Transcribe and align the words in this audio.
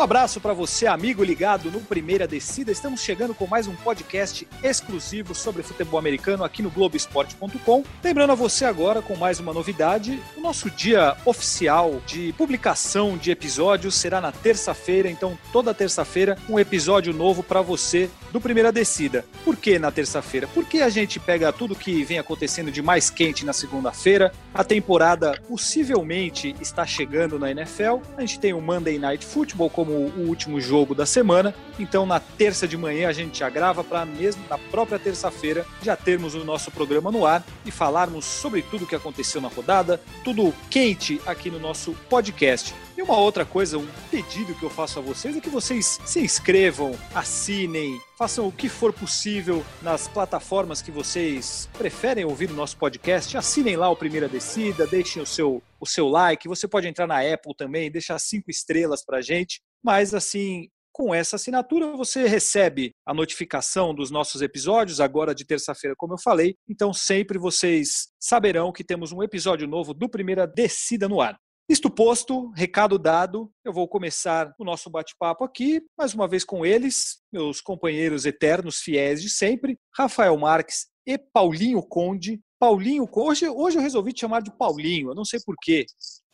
Um 0.00 0.02
abraço 0.02 0.40
para 0.40 0.54
você, 0.54 0.86
amigo 0.86 1.22
ligado 1.22 1.70
no 1.70 1.78
Primeira 1.78 2.26
Descida. 2.26 2.72
Estamos 2.72 3.02
chegando 3.02 3.34
com 3.34 3.46
mais 3.46 3.66
um 3.66 3.76
podcast 3.76 4.48
exclusivo 4.62 5.34
sobre 5.34 5.62
futebol 5.62 5.98
americano 5.98 6.42
aqui 6.42 6.62
no 6.62 6.70
Globoesporte.com. 6.70 7.84
Lembrando 8.02 8.32
a 8.32 8.34
você 8.34 8.64
agora 8.64 9.02
com 9.02 9.14
mais 9.14 9.38
uma 9.40 9.52
novidade: 9.52 10.18
o 10.38 10.40
nosso 10.40 10.70
dia 10.70 11.18
oficial 11.26 12.00
de 12.06 12.32
publicação 12.32 13.18
de 13.18 13.30
episódios 13.30 13.94
será 13.94 14.22
na 14.22 14.32
terça-feira. 14.32 15.10
Então, 15.10 15.38
toda 15.52 15.74
terça-feira, 15.74 16.38
um 16.48 16.58
episódio 16.58 17.12
novo 17.12 17.42
para 17.42 17.60
você 17.60 18.08
do 18.32 18.40
Primeira 18.40 18.72
Descida. 18.72 19.26
Por 19.44 19.54
que 19.54 19.78
na 19.78 19.90
terça-feira? 19.90 20.48
Porque 20.54 20.78
a 20.78 20.88
gente 20.88 21.20
pega 21.20 21.52
tudo 21.52 21.76
que 21.76 22.02
vem 22.04 22.18
acontecendo 22.18 22.72
de 22.72 22.80
mais 22.80 23.10
quente 23.10 23.44
na 23.44 23.52
segunda-feira. 23.52 24.32
A 24.54 24.64
temporada 24.64 25.38
possivelmente 25.46 26.56
está 26.58 26.86
chegando 26.86 27.38
na 27.38 27.50
NFL. 27.50 27.98
A 28.16 28.22
gente 28.22 28.40
tem 28.40 28.54
o 28.54 28.62
Monday 28.62 28.98
Night 28.98 29.26
Football 29.26 29.68
como 29.68 29.89
o 29.90 30.28
último 30.28 30.60
jogo 30.60 30.94
da 30.94 31.06
semana. 31.06 31.54
Então, 31.78 32.06
na 32.06 32.20
terça 32.20 32.66
de 32.66 32.76
manhã, 32.76 33.08
a 33.08 33.12
gente 33.12 33.38
já 33.38 33.48
grava 33.48 33.82
para 33.82 34.04
mesmo 34.04 34.42
na 34.48 34.58
própria 34.58 34.98
terça-feira 34.98 35.66
já 35.82 35.96
termos 35.96 36.34
o 36.34 36.44
nosso 36.44 36.70
programa 36.70 37.10
no 37.10 37.26
ar 37.26 37.44
e 37.64 37.70
falarmos 37.70 38.24
sobre 38.24 38.62
tudo 38.62 38.84
o 38.84 38.86
que 38.86 38.94
aconteceu 38.94 39.40
na 39.40 39.48
rodada, 39.48 40.00
tudo 40.24 40.54
quente 40.68 41.20
aqui 41.26 41.50
no 41.50 41.58
nosso 41.58 41.92
podcast. 42.08 42.74
E 43.00 43.02
uma 43.02 43.16
outra 43.16 43.46
coisa, 43.46 43.78
um 43.78 43.88
pedido 44.10 44.54
que 44.54 44.62
eu 44.62 44.68
faço 44.68 44.98
a 44.98 45.02
vocês 45.02 45.34
é 45.34 45.40
que 45.40 45.48
vocês 45.48 45.98
se 46.04 46.20
inscrevam, 46.20 46.92
assinem, 47.14 47.98
façam 48.18 48.46
o 48.46 48.52
que 48.52 48.68
for 48.68 48.92
possível 48.92 49.64
nas 49.80 50.06
plataformas 50.06 50.82
que 50.82 50.90
vocês 50.90 51.66
preferem 51.78 52.26
ouvir 52.26 52.50
o 52.50 52.54
nosso 52.54 52.76
podcast. 52.76 53.38
Assinem 53.38 53.74
lá 53.74 53.88
o 53.88 53.96
Primeira 53.96 54.28
Descida, 54.28 54.86
deixem 54.86 55.22
o 55.22 55.24
seu, 55.24 55.62
o 55.80 55.86
seu 55.86 56.08
like. 56.08 56.46
Você 56.46 56.68
pode 56.68 56.88
entrar 56.88 57.06
na 57.06 57.20
Apple 57.20 57.56
também, 57.56 57.90
deixar 57.90 58.18
cinco 58.18 58.50
estrelas 58.50 59.02
para 59.02 59.22
gente. 59.22 59.62
Mas 59.82 60.12
assim, 60.12 60.68
com 60.92 61.14
essa 61.14 61.36
assinatura, 61.36 61.96
você 61.96 62.28
recebe 62.28 62.92
a 63.06 63.14
notificação 63.14 63.94
dos 63.94 64.10
nossos 64.10 64.42
episódios, 64.42 65.00
agora 65.00 65.34
de 65.34 65.46
terça-feira, 65.46 65.96
como 65.96 66.12
eu 66.12 66.18
falei. 66.22 66.54
Então, 66.68 66.92
sempre 66.92 67.38
vocês 67.38 68.08
saberão 68.20 68.70
que 68.70 68.84
temos 68.84 69.10
um 69.10 69.22
episódio 69.22 69.66
novo 69.66 69.94
do 69.94 70.06
Primeira 70.06 70.46
Descida 70.46 71.08
no 71.08 71.22
ar. 71.22 71.38
Isto 71.70 71.88
posto, 71.88 72.50
recado 72.56 72.98
dado, 72.98 73.48
eu 73.64 73.72
vou 73.72 73.86
começar 73.86 74.52
o 74.58 74.64
nosso 74.64 74.90
bate-papo 74.90 75.44
aqui, 75.44 75.80
mais 75.96 76.12
uma 76.12 76.26
vez 76.26 76.44
com 76.44 76.66
eles, 76.66 77.22
meus 77.32 77.60
companheiros 77.60 78.26
eternos, 78.26 78.80
fiéis 78.80 79.22
de 79.22 79.30
sempre, 79.30 79.78
Rafael 79.96 80.36
Marques 80.36 80.88
e 81.06 81.16
Paulinho 81.16 81.80
Conde. 81.80 82.40
Paulinho, 82.58 83.08
hoje, 83.14 83.48
hoje 83.48 83.78
eu 83.78 83.82
resolvi 83.82 84.12
te 84.12 84.18
chamar 84.18 84.42
de 84.42 84.50
Paulinho, 84.50 85.10
eu 85.10 85.14
não 85.14 85.24
sei 85.24 85.38
porquê, 85.46 85.86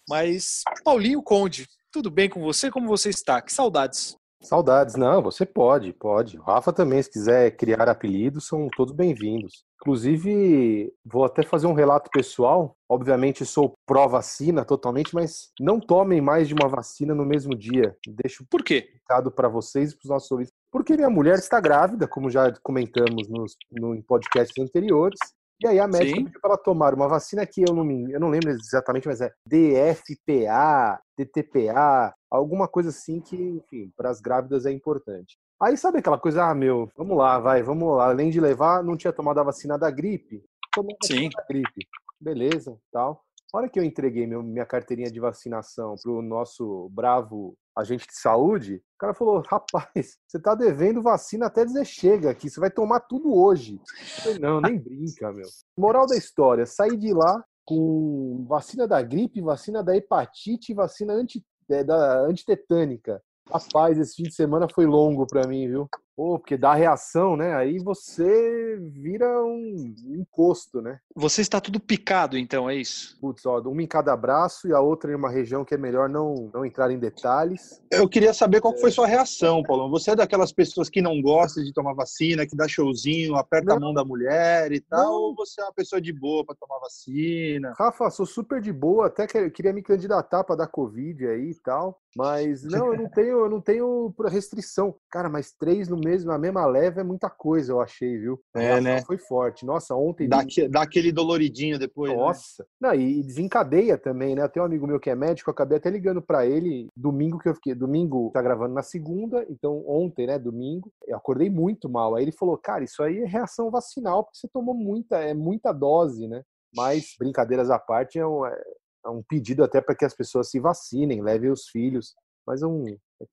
mas 0.09 0.63
Paulinho 0.83 1.23
Conde, 1.23 1.67
tudo 1.93 2.11
bem 2.11 2.31
com 2.31 2.41
você? 2.41 2.71
Como 2.71 2.89
você 2.89 3.11
está? 3.11 3.43
Que 3.43 3.53
saudades. 3.53 4.17
Saudades, 4.43 4.95
não, 4.97 5.23
você 5.23 5.47
pode, 5.47 5.93
pode. 5.93 6.39
O 6.39 6.43
Rafa 6.43 6.73
também, 6.73 7.03
se 7.03 7.11
quiser 7.11 7.57
criar 7.57 7.89
apelidos, 7.89 8.47
são 8.47 8.69
todos 8.77 8.95
bem-vindos. 8.95 9.65
Inclusive, 9.81 10.93
vou 11.05 11.25
até 11.25 11.43
fazer 11.43 11.67
um 11.67 11.73
relato 11.73 12.11
pessoal. 12.11 12.77
Obviamente, 12.89 13.45
sou 13.47 13.73
pró-vacina 13.87 14.65
totalmente, 14.65 15.15
mas 15.15 15.51
não 15.59 15.81
tomem 15.81 16.21
mais 16.21 16.49
de 16.49 16.55
uma 16.55 16.69
vacina 16.69 17.15
no 17.15 17.25
mesmo 17.25 17.57
dia. 17.57 17.97
Deixo 18.07 18.45
Por 18.49 18.63
quê? 18.63 18.91
recado 18.95 19.31
para 19.31 19.49
vocês 19.49 19.93
e 19.93 19.97
para 19.97 20.05
os 20.05 20.11
nossos 20.11 20.31
ouvintes. 20.31 20.53
Porque 20.71 20.97
minha 20.97 21.11
mulher 21.11 21.39
está 21.39 21.61
grávida, 21.61 22.07
como 22.07 22.31
já 22.31 22.53
comentamos 22.63 23.29
nos, 23.29 23.57
no, 23.73 23.95
em 23.95 24.03
podcasts 24.03 24.57
anteriores. 24.63 25.19
E 25.63 25.67
aí 25.67 25.81
a 25.81 25.89
médica 25.89 26.19
Sim. 26.19 26.25
pediu 26.25 26.41
para 26.41 26.51
ela 26.51 26.59
tomar 26.59 26.93
uma 26.93 27.09
vacina 27.09 27.47
que 27.47 27.63
eu 27.63 27.75
não, 27.75 27.83
me, 27.83 28.13
eu 28.13 28.21
não 28.21 28.29
lembro 28.29 28.51
exatamente, 28.51 29.09
mas 29.09 29.23
é 29.23 29.33
DFPA, 29.47 31.01
DTPA, 31.19 32.15
alguma 32.31 32.69
coisa 32.69 32.91
assim 32.91 33.21
que, 33.21 33.37
enfim, 33.37 33.93
para 33.97 34.11
as 34.11 34.21
grávidas 34.21 34.67
é 34.67 34.73
importante. 34.73 35.39
Aí 35.61 35.77
sabe 35.77 35.99
aquela 35.99 36.19
coisa, 36.19 36.45
ah, 36.45 36.55
meu, 36.55 36.89
vamos 36.97 37.17
lá, 37.17 37.39
vai, 37.39 37.63
vamos 37.63 37.97
lá. 37.97 38.11
Além 38.11 38.31
de 38.31 38.41
levar, 38.41 38.83
não 38.85 38.97
tinha 38.97 39.13
tomado 39.13 39.41
a 39.41 39.45
vacina 39.45 39.79
da 39.79 39.91
gripe. 39.91 40.45
Tomou 40.75 40.93
a 40.93 40.97
vacina 41.03 41.21
Sim. 41.23 41.31
da 41.35 41.45
gripe. 41.49 41.87
Beleza, 42.21 42.77
tal. 42.93 43.23
A 43.55 43.59
hora 43.59 43.69
que 43.69 43.79
eu 43.79 43.85
entreguei 43.85 44.27
meu- 44.27 44.43
minha 44.43 44.67
carteirinha 44.67 45.11
de 45.11 45.21
vacinação 45.21 45.95
pro 46.03 46.21
nosso 46.21 46.91
bravo 46.91 47.55
agente 47.77 48.07
de 48.07 48.19
saúde, 48.19 48.77
o 48.77 48.99
cara 48.99 49.15
falou: 49.15 49.43
rapaz, 49.47 50.19
você 50.27 50.39
tá 50.39 50.55
devendo 50.55 51.03
vacina 51.03 51.47
até 51.47 51.65
dizer 51.65 51.85
chega 51.87 52.31
aqui, 52.31 52.51
você 52.51 52.59
vai 52.61 52.71
tomar 52.71 53.01
tudo 53.01 53.35
hoje. 53.35 53.81
Eu 54.19 54.23
falei, 54.23 54.39
não, 54.39 54.61
nem 54.61 54.79
brinca, 54.79 55.33
meu. 55.33 55.47
Moral 55.79 56.07
da 56.07 56.17
história: 56.17 56.67
saí 56.67 56.97
de 56.97 57.15
lá 57.15 57.43
com 57.65 58.45
vacina 58.49 58.87
da 58.87 59.01
gripe, 59.03 59.41
vacina 59.41 59.83
da 59.83 59.97
hepatite 59.97 60.75
vacina 60.75 61.13
anti, 61.13 61.45
é, 61.71 61.85
da 61.85 62.21
antitetânica. 62.21 63.23
Rapaz, 63.49 63.99
esse 63.99 64.17
fim 64.17 64.25
de 64.25 64.35
semana 64.35 64.69
foi 64.69 64.87
longo 64.87 65.27
pra 65.27 65.47
mim, 65.47 65.69
viu? 65.69 65.89
Pô, 66.17 66.39
porque 66.39 66.57
dá 66.57 66.73
reação, 66.73 67.37
né? 67.37 67.55
Aí 67.55 67.79
você 67.79 68.79
vira 68.81 69.45
um 69.45 69.95
encosto, 70.19 70.81
né? 70.81 70.99
Você 71.15 71.43
está 71.43 71.61
tudo 71.61 71.79
picado, 71.79 72.39
então, 72.39 72.71
é 72.71 72.75
isso? 72.75 73.19
Putz, 73.21 73.45
ó, 73.45 73.61
uma 73.61 73.83
em 73.83 73.87
cada 73.87 74.17
braço 74.17 74.67
e 74.67 74.73
a 74.73 74.81
outra 74.81 75.13
em 75.13 75.15
uma 75.15 75.29
região 75.29 75.63
que 75.63 75.75
é 75.75 75.79
melhor 75.79 76.09
não, 76.09 76.51
não 76.55 76.65
entrar 76.65 76.91
em 76.91 76.99
detalhes. 76.99 77.83
Eu 77.91 78.09
queria 78.09 78.33
saber 78.33 78.63
qual 78.63 78.75
foi 78.79 78.91
sua 78.91 79.07
reação, 79.07 79.63
Paulo. 79.63 79.91
Você 79.91 80.13
é 80.13 80.17
daquelas 80.17 80.53
pessoas 80.53 80.89
que 80.89 81.03
não 81.03 81.21
gosta 81.21 81.63
de 81.63 81.71
tomar 81.71 81.93
vacina, 81.93 82.47
que 82.47 82.57
dá 82.57 82.67
showzinho, 82.67 83.37
aperta 83.37 83.69
Não. 83.69 83.77
a 83.77 83.81
mão 83.81 83.93
da 83.93 84.05
mulher 84.05 84.73
e 84.73 84.81
tal, 84.81 85.05
Não. 85.05 85.13
ou 85.13 85.35
você 85.35 85.61
é 85.61 85.65
uma 85.65 85.75
pessoa 85.75 86.01
de 86.01 86.15
boa 86.15 86.47
para 86.47 86.55
tomar 86.55 86.79
vacina? 86.79 87.75
Rafa, 87.79 88.09
sou 88.09 88.25
super 88.25 88.63
de 88.63 88.73
boa, 88.73 89.09
até 89.09 89.27
que 89.27 89.51
queria 89.51 89.73
me 89.73 89.83
candidatar 89.83 90.45
para 90.45 90.57
dar 90.57 90.67
Covid 90.69 91.27
aí 91.27 91.51
e 91.51 91.55
tal. 91.57 92.01
Mas 92.17 92.63
não, 92.65 92.93
eu 92.93 92.99
não 92.99 93.11
tenho, 93.11 93.41
eu 93.41 93.51
não 93.51 93.61
tenho 93.61 94.15
restrição. 94.31 94.95
Cara, 95.11 95.29
mas 95.29 95.53
três 95.53 95.89
no 95.89 96.06
mesmo, 96.07 96.31
a 96.31 96.39
mesma 96.39 96.65
leva 96.65 97.01
é 97.01 97.05
muita 97.05 97.29
coisa, 97.29 97.73
eu 97.73 97.81
achei, 97.81 98.17
viu? 98.17 98.41
É, 98.55 98.81
né? 98.81 99.03
Foi 99.05 99.19
forte. 99.19 99.67
Nossa, 99.67 99.95
ontem. 99.95 100.29
Dá, 100.29 100.41
aque- 100.41 100.69
dá 100.69 100.83
aquele 100.83 101.13
doloridinho 101.13 101.79
depois. 101.79 102.11
né? 102.13 102.17
Nossa. 102.17 102.67
Não, 102.81 102.95
e 102.95 103.23
desencadeia 103.23 103.99
também, 103.99 104.35
né? 104.35 104.47
Tem 104.49 104.63
um 104.63 104.67
amigo 104.67 104.87
meu 104.87 105.01
que 105.01 105.11
é 105.11 105.15
médico, 105.15 105.51
eu 105.51 105.53
acabei 105.53 105.79
até 105.79 105.91
ligando 105.91 106.23
pra 106.23 106.47
ele 106.47 106.89
domingo 106.97 107.39
que 107.39 107.49
eu 107.49 107.55
fiquei. 107.55 107.75
Domingo 107.75 108.31
tá 108.33 108.41
gravando 108.41 108.75
na 108.75 108.83
segunda, 108.83 109.45
então 109.51 109.83
ontem, 109.87 110.27
né? 110.27 110.39
Domingo, 110.39 110.91
eu 111.07 111.17
acordei 111.17 111.51
muito 111.51 111.89
mal. 111.89 112.15
Aí 112.15 112.23
ele 112.25 112.33
falou, 112.33 112.57
cara, 112.57 112.85
isso 112.85 113.03
aí 113.03 113.19
é 113.19 113.27
reação 113.27 113.71
vacinal, 113.71 114.25
porque 114.25 114.39
você 114.39 114.49
tomou 114.49 114.75
muita, 114.75 115.19
é 115.19 115.35
muita 115.35 115.73
dose, 115.73 116.27
né? 116.29 116.43
Mas, 116.75 117.15
brincadeiras 117.19 117.71
à 117.71 117.79
parte, 117.79 118.19
é 118.19 118.27
um, 118.27 118.45
é 118.47 119.09
um 119.09 119.23
pedido 119.23 119.65
até 119.65 119.81
para 119.81 119.95
que 119.95 120.05
as 120.05 120.15
pessoas 120.15 120.51
se 120.51 120.61
vacinem, 120.61 121.23
levem 121.23 121.51
os 121.51 121.69
filhos. 121.69 122.15
Mas 122.47 122.63
é 122.63 122.67
um 122.67 122.85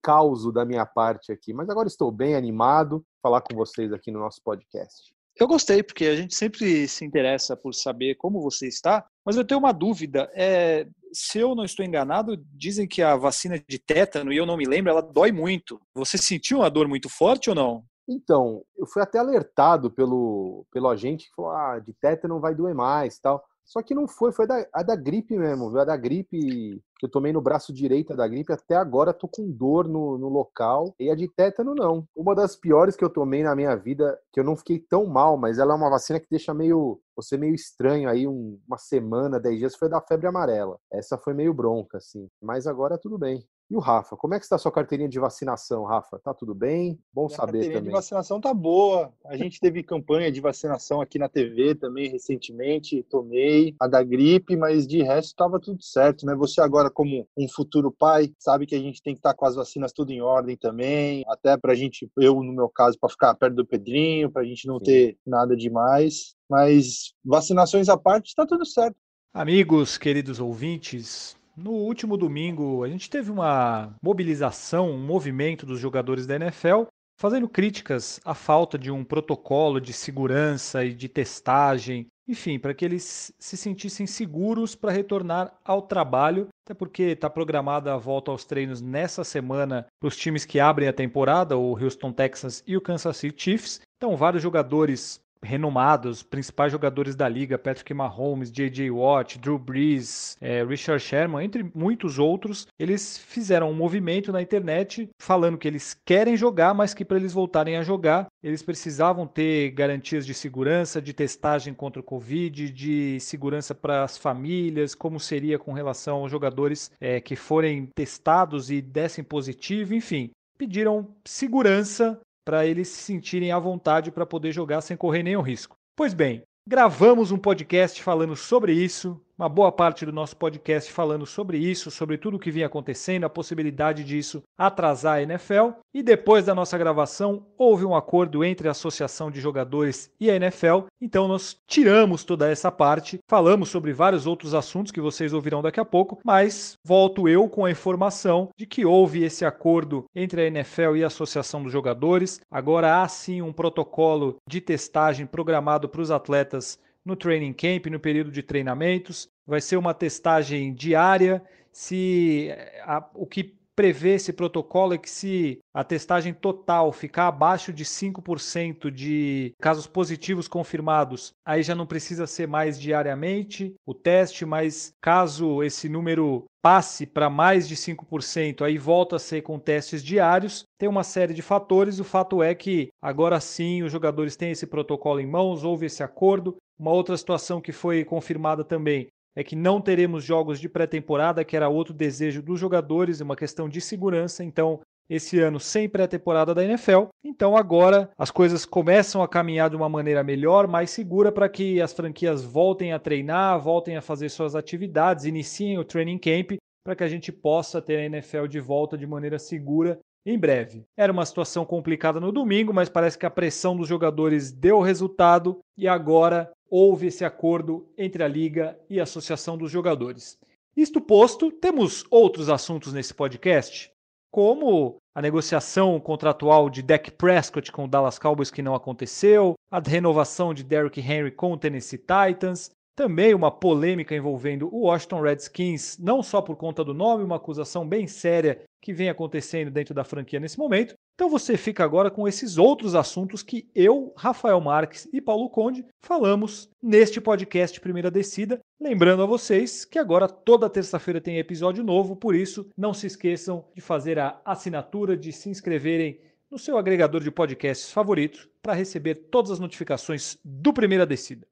caos 0.02 0.52
da 0.54 0.66
minha 0.66 0.86
parte 0.86 1.32
aqui. 1.32 1.54
Mas 1.54 1.70
agora 1.70 1.88
estou 1.88 2.12
bem 2.12 2.36
animado 2.36 3.06
falar 3.22 3.42
com 3.42 3.56
vocês 3.56 3.92
aqui 3.92 4.12
no 4.12 4.20
nosso 4.20 4.42
podcast. 4.44 5.14
Eu 5.40 5.48
gostei, 5.48 5.82
porque 5.82 6.06
a 6.06 6.16
gente 6.16 6.36
sempre 6.36 6.88
se 6.88 7.04
interessa 7.04 7.58
por 7.58 7.74
saber 7.74 8.16
como 8.16 8.42
você 8.42 8.68
está, 8.68 9.04
mas 9.26 9.36
eu 9.36 9.46
tenho 9.46 9.60
uma 9.60 9.72
dúvida. 9.72 10.30
É, 10.36 10.88
se 11.12 11.40
eu 11.40 11.56
não 11.56 11.64
estou 11.64 11.84
enganado, 11.84 12.38
dizem 12.54 12.88
que 12.88 13.02
a 13.02 13.16
vacina 13.16 13.58
de 13.68 13.80
tétano, 13.80 14.32
e 14.32 14.38
eu 14.38 14.46
não 14.46 14.58
me 14.58 14.66
lembro, 14.66 14.92
ela 14.92 15.02
dói 15.02 15.32
muito. 15.32 15.82
Você 15.96 16.18
sentiu 16.18 16.60
uma 16.60 16.70
dor 16.70 16.88
muito 16.88 17.10
forte 17.10 17.50
ou 17.50 17.56
não? 17.56 17.84
Então, 18.08 18.64
eu 18.78 18.86
fui 18.86 19.02
até 19.02 19.18
alertado 19.18 19.90
pelo, 19.90 20.66
pelo 20.72 20.90
agente 20.90 21.28
que 21.28 21.36
falou: 21.36 21.52
ah, 21.52 21.80
de 21.80 21.94
tétano 21.94 22.40
vai 22.40 22.54
doer 22.54 22.76
mais 22.76 23.18
tal. 23.18 23.44
Só 23.66 23.82
que 23.82 23.96
não 23.96 24.08
foi, 24.08 24.32
foi 24.32 24.46
da, 24.46 24.68
a 24.74 24.84
da 24.84 24.96
gripe 24.96 25.38
mesmo, 25.38 25.70
viu? 25.72 25.80
A 25.80 25.86
da 25.86 25.96
gripe 25.98 26.82
que 27.00 27.06
eu 27.06 27.10
tomei 27.10 27.34
no 27.34 27.42
braço 27.42 27.74
direito 27.74 28.16
da 28.16 28.28
gripe, 28.28 28.54
até 28.54 28.76
agora 28.76 29.14
tô 29.14 29.28
com 29.28 29.50
dor 29.52 29.88
no, 29.88 30.18
no 30.18 30.30
local. 30.30 30.94
E 31.00 31.10
a 31.10 31.16
de 31.16 31.28
tétano, 31.28 31.74
não. 31.76 32.08
Uma 32.16 32.36
das 32.36 32.56
piores 32.56 32.96
que 32.96 33.04
eu 33.04 33.10
tomei 33.10 33.44
na 33.44 33.56
minha 33.56 33.76
vida, 33.76 34.18
que 34.32 34.40
eu 34.40 34.44
não 34.44 34.56
fiquei 34.56 34.80
tão 34.80 35.06
mal, 35.06 35.38
mas 35.38 35.60
ela 35.60 35.74
é 35.74 35.78
uma 35.78 35.90
vacina 35.90 36.20
que 36.20 36.28
deixa 36.30 36.54
meio 36.54 37.00
você 37.16 37.38
meio 37.38 37.54
estranho 37.54 38.10
aí, 38.10 38.28
um- 38.28 38.60
uma 38.68 38.78
semana, 38.78 39.40
dez 39.40 39.60
dias, 39.60 39.76
foi 39.76 39.88
da 39.90 40.02
febre 40.02 40.28
amarela. 40.28 40.80
Essa 40.92 41.18
foi 41.18 41.34
meio 41.34 41.54
bronca, 41.54 41.98
assim. 41.98 42.28
Mas 42.42 42.66
agora 42.68 42.98
tudo 42.98 43.18
bem. 43.20 43.44
E 43.74 43.76
o 43.76 43.80
Rafa, 43.80 44.16
como 44.16 44.36
é 44.36 44.38
que 44.38 44.46
está 44.46 44.56
a 44.56 44.60
sua 44.60 44.72
carteirinha 44.72 45.10
de 45.10 45.18
vacinação, 45.18 45.84
Rafa? 45.84 46.20
Tá 46.20 46.32
tudo 46.32 46.54
bem? 46.54 47.00
Bom 47.12 47.26
Minha 47.26 47.36
saber 47.36 47.54
carteirinha 47.54 47.80
também. 47.80 47.90
de 47.90 47.96
vacinação 47.96 48.40
tá 48.40 48.54
boa. 48.54 49.12
A 49.26 49.36
gente 49.36 49.60
teve 49.60 49.82
campanha 49.82 50.32
de 50.32 50.40
vacinação 50.40 51.02
aqui 51.02 51.18
na 51.18 51.28
TV 51.28 51.74
também 51.74 52.08
recentemente. 52.08 53.02
Tomei 53.10 53.76
a 53.80 53.88
da 53.88 54.04
gripe, 54.04 54.56
mas 54.56 54.86
de 54.86 55.02
resto 55.02 55.36
tava 55.36 55.60
tudo 55.60 55.82
certo, 55.82 56.24
né? 56.24 56.36
Você 56.36 56.62
agora, 56.62 56.92
como 56.92 57.28
um 57.36 57.50
futuro 57.50 57.92
pai, 57.92 58.32
sabe 58.38 58.68
que 58.68 58.76
a 58.76 58.80
gente 58.80 59.02
tem 59.02 59.16
que 59.16 59.20
estar 59.20 59.34
com 59.34 59.44
as 59.44 59.56
vacinas 59.56 59.92
tudo 59.92 60.12
em 60.12 60.22
ordem 60.22 60.56
também. 60.56 61.24
Até 61.28 61.58
pra 61.58 61.74
gente, 61.74 62.08
eu 62.18 62.44
no 62.44 62.54
meu 62.54 62.70
caso, 62.70 63.00
para 63.00 63.10
ficar 63.10 63.34
perto 63.34 63.56
do 63.56 63.66
Pedrinho, 63.66 64.30
pra 64.30 64.44
gente 64.44 64.68
não 64.68 64.78
Sim. 64.78 64.86
ter 64.86 65.18
nada 65.26 65.56
demais. 65.56 66.36
Mas 66.48 67.16
vacinações 67.26 67.90
à 67.90 67.98
parte, 67.98 68.36
tá 68.36 68.46
tudo 68.46 68.68
certo. 68.68 68.96
Amigos, 69.34 69.98
queridos 69.98 70.40
ouvintes, 70.40 71.36
no 71.56 71.72
último 71.72 72.18
domingo 72.18 72.84
a 72.84 72.88
gente 72.88 73.10
teve 73.10 73.32
uma 73.32 73.96
mobilização, 74.02 74.92
um 74.92 75.06
movimento 75.06 75.66
dos 75.66 75.80
jogadores 75.80 76.26
da 76.26 76.36
NFL 76.36 76.84
fazendo 77.20 77.48
críticas 77.48 78.20
à 78.26 78.34
falta 78.34 78.78
de 78.78 78.92
um 78.92 79.04
protocolo 79.04 79.80
de 79.80 79.94
segurança 79.94 80.84
e 80.84 80.94
de 80.94 81.08
testagem, 81.08 82.08
enfim, 82.28 82.58
para 82.58 82.74
que 82.74 82.84
eles 82.84 83.34
se 83.38 83.56
sentissem 83.56 84.08
seguros 84.08 84.76
para 84.76 84.92
retornar 84.92 85.54
ao 85.64 85.82
trabalho, 85.82 86.48
até 86.66 86.74
porque 86.74 87.04
está 87.04 87.30
programada 87.30 87.94
a 87.94 87.98
volta 87.98 88.32
aos 88.32 88.46
treinos 88.46 88.82
nessa 88.82 89.24
semana 89.24 89.86
para 90.00 90.08
os 90.08 90.18
times 90.18 90.46
que 90.46 90.60
abrem 90.60 90.88
a 90.88 90.94
temporada, 90.94 91.58
o 91.58 91.78
Houston 91.78 92.12
Texans 92.12 92.64
e 92.66 92.76
o 92.76 92.82
Kansas 92.82 93.18
City 93.18 93.42
Chiefs. 93.42 93.82
Então, 93.98 94.18
vários 94.18 94.42
jogadores 94.42 95.23
renomados, 95.44 96.24
principais 96.24 96.72
jogadores 96.72 97.16
da 97.16 97.28
liga, 97.28 97.58
Patrick 97.58 97.94
Mahomes, 97.94 98.52
J.J. 98.52 98.90
Watt, 98.90 99.38
Drew 99.38 99.60
Brees, 99.60 100.38
é, 100.42 100.64
Richard 100.64 101.04
Sherman, 101.04 101.46
entre 101.46 101.70
muitos 101.76 102.18
outros, 102.18 102.68
eles 102.80 103.18
fizeram 103.18 103.70
um 103.70 103.74
movimento 103.74 104.32
na 104.32 104.42
internet 104.42 105.10
falando 105.20 105.58
que 105.58 105.68
eles 105.68 105.96
querem 106.06 106.38
jogar, 106.38 106.74
mas 106.74 106.94
que 106.94 107.06
para 107.06 107.18
eles 107.18 107.34
voltarem 107.34 107.78
a 107.78 107.84
jogar, 107.84 108.28
eles 108.42 108.64
precisavam 108.64 109.28
ter 109.28 109.72
garantias 109.72 110.26
de 110.26 110.34
segurança, 110.34 111.02
de 111.02 111.14
testagem 111.14 111.74
contra 111.74 112.00
o 112.00 112.04
Covid, 112.04 112.70
de 112.72 113.20
segurança 113.20 113.76
para 113.76 114.04
as 114.04 114.18
famílias, 114.18 114.96
como 114.96 115.20
seria 115.20 115.60
com 115.60 115.74
relação 115.74 116.18
aos 116.18 116.32
jogadores 116.32 116.92
é, 117.00 117.20
que 117.20 117.36
forem 117.36 117.88
testados 117.96 118.72
e 118.72 118.82
dessem 118.82 119.24
positivo, 119.24 119.94
enfim. 119.94 120.32
Pediram 120.58 121.08
segurança 121.26 122.20
para 122.44 122.66
eles 122.66 122.88
se 122.88 123.02
sentirem 123.04 123.52
à 123.52 123.60
vontade 123.60 124.12
para 124.12 124.26
poder 124.26 124.52
jogar 124.52 124.82
sem 124.82 124.98
correr 124.98 125.24
nenhum 125.24 125.42
risco. 125.42 125.78
Pois 125.96 126.14
bem, 126.14 126.44
gravamos 126.68 127.32
um 127.32 127.38
podcast 127.38 128.02
falando 128.02 128.36
sobre 128.36 128.74
isso, 128.74 129.22
uma 129.38 129.50
boa 129.50 129.72
parte 129.72 130.06
do 130.06 130.12
nosso 130.12 130.38
podcast 130.38 130.92
falando 130.92 131.26
sobre 131.26 131.58
isso, 131.58 131.90
sobre 131.90 132.18
tudo 132.18 132.38
o 132.38 132.40
que 132.40 132.52
vinha 132.52 132.68
acontecendo, 132.68 133.24
a 133.24 133.30
possibilidade 133.30 134.04
disso 134.04 134.44
atrasar 134.58 135.18
a 135.18 135.22
NFL. 135.24 135.72
E 135.94 136.04
depois 136.04 136.46
da 136.46 136.56
nossa 136.56 136.78
gravação, 136.78 137.46
houve 137.58 137.84
um 137.86 137.96
acordo 137.96 138.44
entre 138.44 138.68
a 138.68 138.72
Associação 138.72 139.32
de 139.32 139.42
Jogadores 139.42 140.12
e 140.20 140.30
a 140.30 140.36
NFL. 140.36 140.86
Então 141.02 141.28
nós 141.28 141.58
tiramos 141.68 142.24
toda 142.24 142.50
essa 142.50 142.72
parte, 142.72 143.20
falamos 143.28 143.70
sobre 143.70 143.92
vários 143.92 144.28
outros 144.28 144.54
assuntos 144.54 144.92
que 144.92 145.02
vocês 145.02 145.34
ouvirão 145.34 145.62
daqui 145.62 145.80
a 145.80 145.86
pouco, 145.86 146.20
mas 146.24 146.78
volto 146.86 147.28
eu 147.28 147.50
com 147.50 147.66
a 147.66 147.72
informação 147.72 148.50
de 148.58 148.66
que 148.66 148.86
houve 148.86 149.24
esse 149.24 149.46
acordo 149.46 150.06
entre 150.16 150.42
a 150.42 150.48
NFL 150.48 150.96
e 150.96 151.04
a 151.04 151.08
Associação 151.08 151.64
dos 151.64 151.72
Jogadores. 151.72 152.40
Agora 152.52 153.02
há 153.02 153.08
sim 153.08 153.42
um 153.42 153.54
protocolo 153.54 154.38
de 154.48 154.62
testagem 154.62 155.26
programado 155.26 155.90
para 155.90 156.02
os 156.02 156.12
atletas 156.12 156.80
no 157.06 157.16
training 157.16 157.54
camp, 157.54 157.88
no 157.88 158.00
período 158.00 158.32
de 158.32 158.44
treinamentos. 158.44 159.28
Vai 159.46 159.62
ser 159.62 159.78
uma 159.78 159.94
testagem 159.94 160.74
diária. 160.74 161.44
Se 161.72 162.50
a, 162.86 163.08
o 163.14 163.26
que 163.26 163.56
prevê 163.76 164.16
esse 164.16 164.32
protocolo 164.32 164.94
é 164.94 164.98
que 164.98 165.10
se 165.10 165.60
a 165.74 165.84
testagem 165.84 166.34
total 166.34 166.92
ficar 166.92 167.28
abaixo 167.28 167.74
de 167.74 167.84
5% 167.84 168.92
de 168.92 169.54
casos 169.60 169.88
positivos 169.88 170.48
confirmados, 170.48 171.34
aí 171.46 171.64
já 171.64 171.74
não 171.74 171.88
precisa 171.88 172.28
ser 172.28 172.48
mais 172.48 172.80
diariamente 172.80 173.74
o 173.86 173.94
teste, 173.94 174.46
mas 174.46 174.94
caso 175.02 175.64
esse 175.64 175.90
número 175.90 176.46
passe 176.62 177.06
para 177.06 177.30
mais 177.30 177.68
de 177.68 177.76
5%, 177.76 178.62
aí 178.62 178.78
volta 178.78 179.18
a 179.18 179.20
ser 179.20 179.42
com 179.42 179.60
testes 179.60 180.02
diários. 180.02 180.64
Tem 180.78 180.88
uma 180.88 181.04
série 181.04 181.34
de 181.34 181.42
fatores. 181.42 182.00
O 182.00 182.06
fato 182.06 182.42
é 182.42 182.56
que 182.56 182.88
agora 183.02 183.38
sim 183.42 183.84
os 183.84 183.92
jogadores 183.92 184.38
têm 184.38 184.52
esse 184.52 184.66
protocolo 184.66 185.20
em 185.20 185.28
mãos, 185.28 185.66
houve 185.66 185.88
esse 185.88 186.02
acordo. 186.02 186.56
Uma 186.80 186.92
outra 186.92 187.16
situação 187.18 187.62
que 187.62 187.72
foi 187.72 188.04
confirmada 188.04 188.64
também 188.64 189.08
é 189.36 189.44
que 189.44 189.56
não 189.56 189.82
teremos 189.82 190.24
jogos 190.24 190.60
de 190.60 190.70
pré-temporada, 190.70 191.44
que 191.44 191.56
era 191.56 191.70
outro 191.70 191.94
desejo 191.94 192.42
dos 192.42 192.60
jogadores, 192.60 193.20
uma 193.20 193.36
questão 193.36 193.68
de 193.68 193.82
segurança. 193.82 194.44
Então, 194.44 194.80
esse 195.10 195.40
ano 195.40 195.60
sem 195.60 195.88
pré-temporada 195.90 196.54
da 196.54 196.64
NFL. 196.64 197.06
Então 197.24 197.56
agora 197.56 198.10
as 198.18 198.32
coisas 198.32 198.66
começam 198.66 199.22
a 199.22 199.28
caminhar 199.28 199.70
de 199.70 199.76
uma 199.76 199.90
maneira 199.90 200.24
melhor, 200.24 200.68
mais 200.68 200.90
segura 200.92 201.32
para 201.32 201.50
que 201.50 201.82
as 201.82 201.94
franquias 201.94 202.44
voltem 202.44 202.94
a 202.94 203.00
treinar, 203.00 203.60
voltem 203.60 203.98
a 203.98 204.02
fazer 204.02 204.30
suas 204.30 204.56
atividades, 204.56 205.26
iniciem 205.26 205.78
o 205.78 205.84
training 205.84 206.18
camp 206.18 206.54
para 206.86 206.96
que 206.96 207.04
a 207.04 207.08
gente 207.08 207.32
possa 207.32 207.82
ter 207.82 207.98
a 207.98 208.06
NFL 208.06 208.48
de 208.48 208.60
volta 208.60 208.98
de 208.98 209.08
maneira 209.08 209.40
segura 209.40 210.00
em 210.26 210.38
breve. 210.38 210.86
Era 210.96 211.12
uma 211.12 211.26
situação 211.26 211.66
complicada 211.66 212.20
no 212.20 212.32
domingo, 212.32 212.74
mas 212.74 212.90
parece 212.90 213.18
que 213.18 213.26
a 213.26 213.32
pressão 213.32 213.76
dos 213.76 213.88
jogadores 213.88 214.52
deu 214.52 214.80
resultado 214.80 215.60
e 215.78 215.88
agora 215.88 216.52
houve 216.70 217.08
esse 217.08 217.24
acordo 217.24 217.88
entre 217.98 218.24
a 218.24 218.28
liga 218.28 218.80
e 218.90 219.00
a 219.00 219.04
associação 219.04 219.58
dos 219.58 219.72
jogadores. 219.72 220.38
Isto 220.76 221.00
posto, 221.00 221.52
temos 221.52 222.04
outros 222.10 222.50
assuntos 222.50 222.94
nesse 222.94 223.14
podcast, 223.14 223.92
como 224.32 224.98
a 225.14 225.22
negociação 225.22 226.00
contratual 226.00 226.70
de 226.70 226.82
Dak 226.82 227.12
Prescott 227.12 227.72
com 227.72 227.86
o 227.86 227.88
Dallas 227.88 228.18
Cowboys 228.18 228.50
que 228.50 228.64
não 228.64 228.74
aconteceu, 228.74 229.54
a 229.70 229.80
renovação 229.80 230.54
de 230.54 230.64
Derrick 230.64 231.00
Henry 231.00 231.32
com 231.32 231.52
o 231.52 231.58
Tennessee 231.58 232.00
Titans, 232.00 232.72
também 232.96 233.34
uma 233.34 233.52
polêmica 233.52 234.16
envolvendo 234.16 234.74
o 234.74 234.82
Washington 234.82 235.22
Redskins, 235.22 235.98
não 235.98 236.22
só 236.22 236.42
por 236.42 236.56
conta 236.56 236.84
do 236.84 236.94
nome, 236.94 237.24
uma 237.24 237.38
acusação 237.38 237.88
bem 237.88 238.08
séria 238.08 238.62
que 238.82 238.94
vem 238.94 239.10
acontecendo 239.10 239.72
dentro 239.72 239.94
da 239.94 240.04
franquia 240.04 240.40
nesse 240.40 240.58
momento. 240.58 240.94
Então 241.16 241.30
você 241.30 241.56
fica 241.56 241.84
agora 241.84 242.12
com 242.12 242.28
esses 242.28 242.58
outros 242.58 242.96
assuntos 242.96 243.42
que 243.42 243.70
eu, 243.74 244.14
Rafael 244.18 244.60
Marques 244.60 245.08
e 245.14 245.22
Paulo 245.22 245.50
Conde 245.50 245.86
falamos 246.02 246.70
neste 246.82 247.22
podcast 247.22 247.80
Primeira 247.80 248.12
Descida. 248.12 248.60
Lembrando 248.82 249.24
a 249.24 249.28
vocês 249.28 249.86
que 249.86 249.98
agora 249.98 250.28
toda 250.28 250.70
terça-feira 250.70 251.22
tem 251.22 251.38
episódio 251.38 251.84
novo, 251.84 252.16
por 252.16 252.36
isso 252.36 252.68
não 252.78 252.94
se 252.94 253.08
esqueçam 253.08 253.64
de 253.74 253.82
fazer 253.82 254.20
a 254.20 254.42
assinatura, 254.44 255.16
de 255.16 255.32
se 255.32 255.50
inscreverem 255.50 256.20
no 256.52 256.60
seu 256.60 256.78
agregador 256.78 257.22
de 257.22 257.32
podcasts 257.32 257.92
favorito 257.92 258.50
para 258.62 258.74
receber 258.74 259.16
todas 259.16 259.52
as 259.52 259.60
notificações 259.60 260.38
do 260.44 260.74
Primeira 260.74 261.06
Descida. 261.06 261.48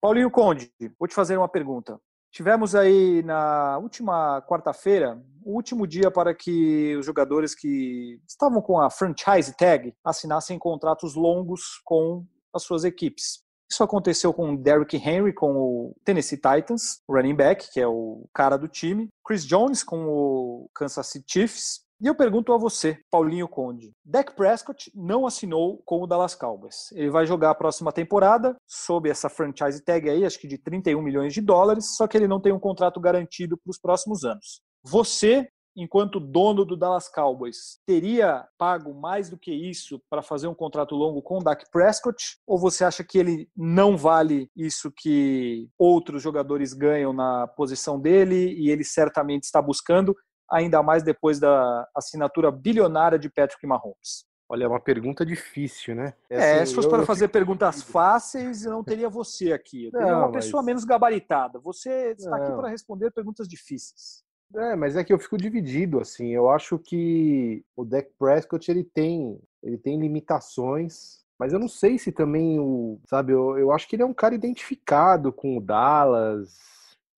Paulinho 0.00 0.30
Conde, 0.30 0.70
vou 0.98 1.08
te 1.08 1.14
fazer 1.14 1.36
uma 1.36 1.48
pergunta. 1.48 1.98
Tivemos 2.30 2.74
aí 2.74 3.22
na 3.22 3.78
última 3.78 4.42
quarta-feira 4.42 5.18
o 5.42 5.54
último 5.54 5.86
dia 5.86 6.10
para 6.10 6.34
que 6.34 6.94
os 6.96 7.06
jogadores 7.06 7.54
que 7.54 8.20
estavam 8.28 8.60
com 8.60 8.78
a 8.78 8.90
franchise 8.90 9.56
tag 9.56 9.94
assinassem 10.04 10.58
contratos 10.58 11.14
longos 11.14 11.80
com 11.84 12.26
as 12.52 12.62
suas 12.62 12.84
equipes. 12.84 13.42
Isso 13.70 13.82
aconteceu 13.82 14.32
com 14.34 14.52
o 14.52 14.56
Derrick 14.56 14.96
Henry 14.96 15.32
com 15.32 15.56
o 15.56 15.96
Tennessee 16.04 16.36
Titans, 16.36 17.00
running 17.08 17.34
back, 17.34 17.72
que 17.72 17.80
é 17.80 17.86
o 17.86 18.28
cara 18.34 18.56
do 18.56 18.68
time, 18.68 19.08
Chris 19.26 19.44
Jones 19.44 19.82
com 19.82 20.06
o 20.06 20.70
Kansas 20.74 21.06
City 21.06 21.24
Chiefs, 21.26 21.85
e 21.98 22.06
eu 22.06 22.14
pergunto 22.14 22.52
a 22.52 22.58
você, 22.58 22.98
Paulinho 23.10 23.48
Conde. 23.48 23.92
Dak 24.04 24.34
Prescott 24.36 24.90
não 24.94 25.26
assinou 25.26 25.82
com 25.86 26.02
o 26.02 26.06
Dallas 26.06 26.34
Cowboys. 26.34 26.92
Ele 26.92 27.08
vai 27.08 27.26
jogar 27.26 27.50
a 27.50 27.54
próxima 27.54 27.90
temporada 27.90 28.54
sob 28.66 29.08
essa 29.08 29.30
franchise 29.30 29.82
tag 29.82 30.10
aí, 30.10 30.24
acho 30.24 30.38
que 30.38 30.46
de 30.46 30.58
31 30.58 31.00
milhões 31.00 31.32
de 31.32 31.40
dólares, 31.40 31.96
só 31.96 32.06
que 32.06 32.16
ele 32.16 32.28
não 32.28 32.40
tem 32.40 32.52
um 32.52 32.60
contrato 32.60 33.00
garantido 33.00 33.56
para 33.56 33.70
os 33.70 33.78
próximos 33.78 34.24
anos. 34.24 34.60
Você, 34.84 35.48
enquanto 35.74 36.20
dono 36.20 36.66
do 36.66 36.76
Dallas 36.76 37.08
Cowboys, 37.08 37.78
teria 37.86 38.46
pago 38.58 38.92
mais 38.92 39.30
do 39.30 39.38
que 39.38 39.52
isso 39.52 39.98
para 40.10 40.22
fazer 40.22 40.48
um 40.48 40.54
contrato 40.54 40.94
longo 40.94 41.22
com 41.22 41.38
o 41.38 41.42
Dak 41.42 41.64
Prescott? 41.72 42.36
Ou 42.46 42.58
você 42.58 42.84
acha 42.84 43.02
que 43.02 43.16
ele 43.16 43.48
não 43.56 43.96
vale 43.96 44.50
isso 44.54 44.92
que 44.94 45.66
outros 45.78 46.22
jogadores 46.22 46.74
ganham 46.74 47.14
na 47.14 47.46
posição 47.46 47.98
dele 47.98 48.54
e 48.54 48.70
ele 48.70 48.84
certamente 48.84 49.44
está 49.44 49.62
buscando? 49.62 50.14
Ainda 50.50 50.82
mais 50.82 51.02
depois 51.02 51.38
da 51.38 51.88
assinatura 51.94 52.50
bilionária 52.50 53.18
de 53.18 53.28
Patrick 53.28 53.66
Mahomes? 53.66 54.24
Olha, 54.48 54.64
é 54.64 54.68
uma 54.68 54.80
pergunta 54.80 55.26
difícil, 55.26 55.94
né? 55.96 56.14
É, 56.30 56.36
é 56.36 56.54
assim, 56.54 56.66
se 56.66 56.74
fosse 56.74 56.88
para 56.88 57.04
fazer 57.04 57.28
perguntas 57.28 57.82
fáceis, 57.82 58.64
eu 58.64 58.70
não 58.70 58.84
teria 58.84 59.08
você 59.08 59.52
aqui. 59.52 59.86
Eu 59.86 59.90
teria 59.90 60.12
não, 60.12 60.18
uma 60.18 60.28
mas... 60.28 60.44
pessoa 60.44 60.62
menos 60.62 60.84
gabaritada. 60.84 61.58
Você 61.58 62.12
está 62.12 62.30
não. 62.30 62.36
aqui 62.38 62.56
para 62.56 62.68
responder 62.68 63.10
perguntas 63.10 63.48
difíceis. 63.48 64.24
É, 64.54 64.76
mas 64.76 64.94
é 64.94 65.02
que 65.02 65.12
eu 65.12 65.18
fico 65.18 65.36
dividido, 65.36 65.98
assim. 65.98 66.28
Eu 66.28 66.48
acho 66.48 66.78
que 66.78 67.64
o 67.74 67.84
Dak 67.84 68.08
Prescott, 68.16 68.70
ele 68.70 68.84
tem, 68.84 69.40
ele 69.60 69.76
tem 69.76 69.98
limitações, 69.98 71.24
mas 71.36 71.52
eu 71.52 71.58
não 71.58 71.68
sei 71.68 71.98
se 71.98 72.12
também 72.12 72.60
o, 72.60 73.00
sabe, 73.08 73.32
eu, 73.32 73.58
eu 73.58 73.72
acho 73.72 73.88
que 73.88 73.96
ele 73.96 74.04
é 74.04 74.06
um 74.06 74.14
cara 74.14 74.34
identificado 74.34 75.32
com 75.32 75.58
o 75.58 75.60
Dallas. 75.60 76.54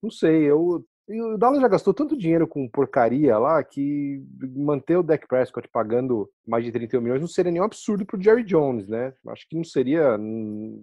Não 0.03 0.11
sei, 0.11 0.45
eu 0.45 0.83
e 1.09 1.23
o 1.23 1.39
Dallas 1.39 1.61
já 1.61 1.69
gastou 1.69 1.95
tanto 1.95 2.17
dinheiro 2.17 2.47
com 2.47 2.69
porcaria 2.69 3.39
lá 3.39 3.63
que 3.65 4.23
manter 4.55 4.97
o 4.97 5.03
Dak 5.03 5.27
Prescott 5.27 5.67
pagando 5.69 6.31
mais 6.47 6.65
de 6.65 6.71
31 6.73 7.01
milhões 7.01 7.21
não 7.21 7.29
seria 7.29 7.51
nenhum 7.51 7.65
absurdo 7.65 8.05
pro 8.05 8.21
Jerry 8.21 8.45
Jones, 8.45 8.87
né? 8.89 9.15
Acho 9.29 9.49
que 9.49 9.57
não 9.57 9.65
seria, 9.65 10.19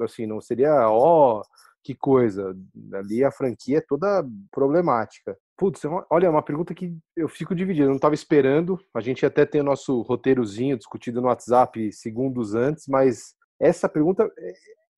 assim, 0.02 0.26
não 0.26 0.42
seria, 0.42 0.90
ó, 0.90 1.40
oh, 1.40 1.44
que 1.84 1.94
coisa. 1.94 2.58
Ali 2.94 3.24
a 3.24 3.30
franquia 3.30 3.78
é 3.78 3.82
toda 3.82 4.26
problemática. 4.52 5.38
Putz, 5.56 5.86
é 5.86 5.90
olha, 6.10 6.26
é 6.26 6.30
uma 6.30 6.42
pergunta 6.42 6.74
que 6.74 6.98
eu 7.16 7.30
fico 7.30 7.54
dividido. 7.54 7.86
Eu 7.86 7.90
não 7.90 7.98
estava 7.98 8.16
esperando. 8.16 8.80
A 8.94 9.00
gente 9.02 9.24
até 9.26 9.46
tem 9.46 9.62
o 9.62 9.66
nosso 9.66 10.02
roteirozinho 10.02 10.78
discutido 10.78 11.22
no 11.22 11.28
WhatsApp 11.28 11.92
segundos 11.94 12.56
antes, 12.56 12.88
mas 12.88 13.36
essa 13.60 13.88
pergunta, 13.88 14.30
é, 14.38 14.54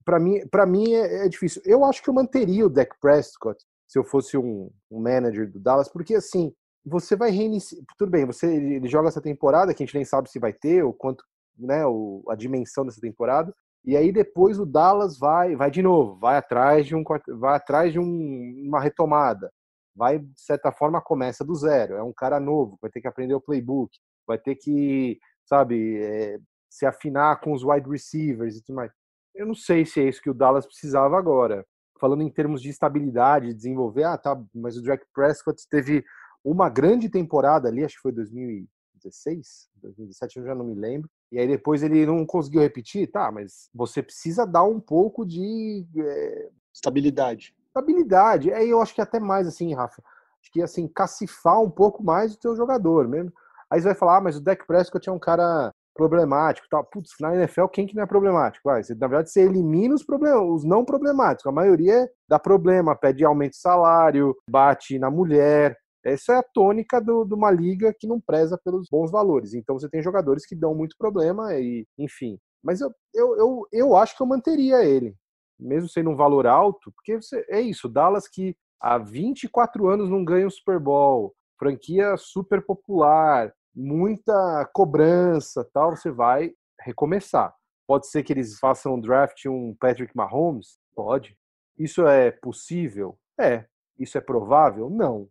para 0.06 0.20
mim, 0.20 0.48
para 0.48 0.66
mim 0.66 0.94
é, 0.94 1.26
é, 1.26 1.30
difícil. 1.30 1.62
Eu 1.66 1.84
acho 1.84 2.02
que 2.02 2.10
eu 2.10 2.14
manteria 2.14 2.66
o 2.66 2.70
Dak 2.70 2.96
Prescott 3.02 3.62
se 3.88 3.98
eu 3.98 4.04
fosse 4.04 4.38
um, 4.38 4.70
um 4.92 5.00
manager 5.02 5.50
do 5.50 5.60
Dallas, 5.60 5.88
porque 5.88 6.16
assim, 6.16 6.54
você 6.86 7.16
vai 7.16 7.32
reiniciar. 7.32 7.82
Tudo 7.98 8.12
bem, 8.12 8.26
você 8.26 8.48
ele 8.48 8.88
joga 8.88 9.08
essa 9.08 9.22
temporada, 9.22 9.74
que 9.74 9.84
a 9.84 9.86
gente 9.86 9.96
nem 9.96 10.06
sabe 10.06 10.30
se 10.30 10.40
vai 10.40 10.54
ter, 10.54 10.84
ou 10.84 10.94
quanto 10.94 11.24
né, 11.58 11.86
o, 11.86 12.24
a 12.30 12.36
dimensão 12.36 12.86
dessa 12.86 13.02
temporada. 13.02 13.54
E 13.86 13.96
aí 13.96 14.12
depois 14.12 14.60
o 14.60 14.66
Dallas 14.66 15.18
vai, 15.18 15.56
vai 15.56 15.72
de 15.72 15.82
novo, 15.82 16.18
vai 16.20 16.38
atrás 16.38 16.86
de 16.86 16.96
um, 16.96 17.04
vai 17.40 17.56
atrás 17.56 17.94
de 17.94 18.00
um, 18.00 18.66
uma 18.68 18.82
retomada, 18.82 19.52
vai 19.96 20.20
de 20.20 20.42
certa 20.42 20.72
forma 20.72 21.02
começa 21.02 21.44
do 21.46 21.56
zero. 21.56 21.96
É 21.96 22.04
um 22.04 22.14
cara 22.14 22.40
novo, 22.40 22.78
vai 22.82 22.92
ter 22.92 23.02
que 23.02 23.08
aprender 23.08 23.34
o 23.34 23.42
playbook, 23.42 23.98
vai 24.28 24.38
ter 24.38 24.56
que, 24.56 25.18
sabe, 25.46 26.02
é, 26.04 26.38
se 26.70 26.86
afinar 26.86 27.40
com 27.40 27.54
os 27.54 27.64
wide 27.64 27.90
receivers 27.90 28.58
e 28.58 28.64
tudo 28.64 28.76
mais. 28.76 28.92
Eu 29.34 29.46
não 29.46 29.56
sei 29.56 29.86
se 29.86 30.02
é 30.02 30.10
isso 30.10 30.22
que 30.22 30.30
o 30.30 30.34
Dallas 30.34 30.66
precisava 30.66 31.18
agora. 31.18 31.66
Falando 32.00 32.22
em 32.22 32.30
termos 32.30 32.62
de 32.62 32.70
estabilidade, 32.70 33.54
desenvolver, 33.54 34.04
ah, 34.04 34.18
tá, 34.18 34.40
mas 34.54 34.78
o 34.78 34.82
Drake 34.82 35.06
Prescott 35.14 35.68
teve 35.70 36.04
uma 36.44 36.70
grande 36.70 37.10
temporada 37.10 37.68
ali, 37.68 37.84
acho 37.84 37.96
que 37.96 38.02
foi 38.02 38.12
2016, 38.12 39.70
2017, 39.82 40.40
eu 40.40 40.46
já 40.46 40.56
não 40.56 40.66
me 40.66 40.76
lembro. 40.76 41.10
E 41.32 41.40
aí 41.40 41.48
depois 41.48 41.84
ele 41.84 42.06
não 42.06 42.26
conseguiu 42.26 42.62
repetir, 42.62 43.12
tá, 43.12 43.32
mas 43.32 43.70
você 43.74 44.02
precisa 44.02 44.46
dar 44.46 44.64
um 44.64 44.80
pouco 44.80 45.26
de 45.26 45.86
é... 45.98 46.50
estabilidade. 46.74 47.54
Estabilidade. 47.68 48.54
Aí 48.54 48.70
eu 48.70 48.82
acho 48.82 48.96
que 48.96 49.02
até 49.02 49.20
mais 49.20 49.48
assim, 49.48 49.74
Rafa. 49.74 50.02
Acho 50.42 50.52
que 50.52 50.62
assim, 50.62 50.88
cacifar 50.88 51.62
um 51.62 51.70
pouco 51.70 52.04
mais 52.04 52.34
o 52.34 52.40
teu 52.40 52.56
jogador 52.56 53.08
mesmo. 53.08 53.34
Aí 53.70 53.82
você 53.82 53.88
vai 53.88 53.96
falar, 53.96 54.18
ah, 54.18 54.22
mas 54.22 54.38
o 54.38 54.42
Dak 54.42 54.66
Prescott 54.66 55.10
é 55.10 55.12
um 55.12 55.20
cara 55.20 55.74
problemático, 55.98 56.68
tal. 56.70 56.86
Putz, 56.86 57.12
na 57.20 57.36
NFL 57.36 57.66
quem 57.68 57.86
que 57.86 57.96
não 57.96 58.04
é 58.04 58.06
problemático? 58.06 58.70
Vai, 58.70 58.82
na 58.98 59.08
verdade 59.08 59.32
você 59.32 59.42
elimina 59.42 59.94
os 59.94 60.04
problemas, 60.04 60.42
os 60.42 60.64
não 60.64 60.86
problemáticos. 60.86 61.46
A 61.48 61.52
maioria 61.52 62.10
dá 62.30 62.40
problema, 62.40 62.96
pede 62.96 63.26
aumento 63.26 63.52
de 63.52 63.60
salário, 63.60 64.36
bate 64.50 64.98
na 64.98 65.12
mulher, 65.12 65.78
essa 66.08 66.34
é 66.34 66.38
a 66.38 66.44
tônica 66.44 67.02
do, 67.02 67.26
de 67.26 67.34
uma 67.34 67.52
liga 67.52 67.94
que 67.94 68.08
não 68.08 68.22
preza 68.22 68.58
pelos 68.64 68.88
bons 68.90 69.12
valores. 69.12 69.54
Então 69.54 69.78
você 69.78 69.90
tem 69.90 70.02
jogadores 70.02 70.46
que 70.46 70.56
dão 70.56 70.74
muito 70.74 70.96
problema 70.98 71.54
e, 71.56 71.86
enfim. 71.98 72.40
Mas 72.64 72.80
eu, 72.80 72.92
eu, 73.14 73.38
eu, 73.38 73.68
eu 73.72 73.96
acho 73.96 74.16
que 74.16 74.22
eu 74.22 74.28
manteria 74.28 74.84
ele, 74.86 75.16
mesmo 75.60 75.90
sendo 75.90 76.10
um 76.10 76.16
valor 76.16 76.48
alto, 76.48 76.92
porque 76.94 77.16
você, 77.16 77.46
é 77.50 77.60
isso, 77.60 77.90
Dallas 77.90 78.28
que 78.28 78.56
há 78.80 78.98
24 78.98 79.88
anos 79.88 80.10
não 80.10 80.24
ganha 80.24 80.48
um 80.48 80.50
Super 80.50 80.80
Bowl, 80.80 81.34
franquia 81.60 82.16
super 82.18 82.66
popular, 82.66 83.54
muita 83.78 84.66
cobrança, 84.74 85.64
tal, 85.72 85.96
você 85.96 86.10
vai 86.10 86.52
recomeçar. 86.82 87.56
Pode 87.86 88.08
ser 88.08 88.24
que 88.24 88.34
eles 88.34 88.58
façam 88.58 88.96
um 88.96 89.00
draft 89.00 89.46
um 89.46 89.76
Patrick 89.80 90.16
Mahomes? 90.18 90.80
Pode. 90.96 91.38
Isso 91.78 92.06
é 92.08 92.32
possível? 92.32 93.20
É. 93.40 93.66
Isso 94.00 94.18
é 94.18 94.22
provável? 94.22 94.90
Não. 94.90 95.30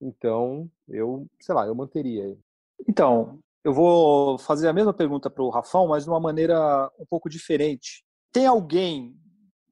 Então, 0.00 0.68
eu, 0.88 1.26
sei 1.40 1.54
lá, 1.54 1.64
eu 1.66 1.74
manteria 1.74 2.24
ele. 2.24 2.40
Então, 2.88 3.38
eu 3.64 3.72
vou 3.72 4.36
fazer 4.36 4.68
a 4.68 4.72
mesma 4.72 4.92
pergunta 4.92 5.30
para 5.30 5.42
o 5.42 5.48
Rafão, 5.48 5.86
mas 5.88 6.04
de 6.04 6.10
uma 6.10 6.20
maneira 6.20 6.90
um 6.98 7.06
pouco 7.06 7.30
diferente. 7.30 8.04
Tem 8.32 8.46
alguém 8.46 9.16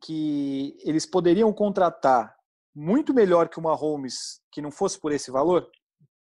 que 0.00 0.76
eles 0.84 1.04
poderiam 1.04 1.52
contratar 1.52 2.34
muito 2.74 3.12
melhor 3.12 3.48
que 3.48 3.58
o 3.58 3.62
Mahomes 3.62 4.40
que 4.50 4.62
não 4.62 4.70
fosse 4.70 4.98
por 4.98 5.12
esse 5.12 5.30
valor? 5.30 5.68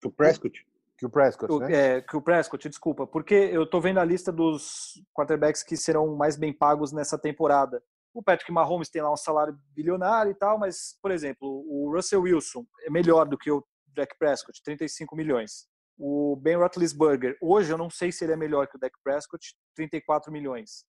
Que 0.01 0.07
o 0.07 0.11
Prescott? 0.11 0.65
Que 1.03 1.07
o 1.07 1.09
Prescott, 1.09 1.59
né? 1.59 1.73
É, 1.73 2.01
que 2.01 2.15
o 2.15 2.21
Prescott, 2.21 2.69
desculpa. 2.69 3.05
Porque 3.05 3.33
eu 3.35 3.63
estou 3.63 3.81
vendo 3.81 3.99
a 3.99 4.05
lista 4.05 4.31
dos 4.31 4.93
quarterbacks 5.13 5.61
que 5.61 5.75
serão 5.75 6.15
mais 6.15 6.37
bem 6.37 6.53
pagos 6.53 6.93
nessa 6.93 7.17
temporada. 7.17 7.83
O 8.13 8.23
Patrick 8.23 8.49
Mahomes 8.53 8.89
tem 8.89 9.01
lá 9.01 9.11
um 9.11 9.17
salário 9.17 9.59
bilionário 9.75 10.31
e 10.31 10.35
tal, 10.35 10.57
mas, 10.57 10.97
por 11.01 11.11
exemplo, 11.11 11.65
o 11.67 11.93
Russell 11.93 12.21
Wilson 12.21 12.65
é 12.83 12.89
melhor 12.89 13.27
do 13.27 13.37
que 13.37 13.51
o 13.51 13.61
Dak 13.87 14.17
Prescott, 14.17 14.63
35 14.63 15.13
milhões. 15.13 15.67
O 15.97 16.37
Ben 16.37 16.55
Roethlisberger, 16.55 17.37
hoje 17.41 17.73
eu 17.73 17.77
não 17.77 17.89
sei 17.89 18.09
se 18.09 18.23
ele 18.23 18.31
é 18.31 18.37
melhor 18.37 18.67
que 18.67 18.77
o 18.77 18.79
Dak 18.79 18.95
Prescott, 19.03 19.53
34 19.75 20.31
milhões. 20.31 20.85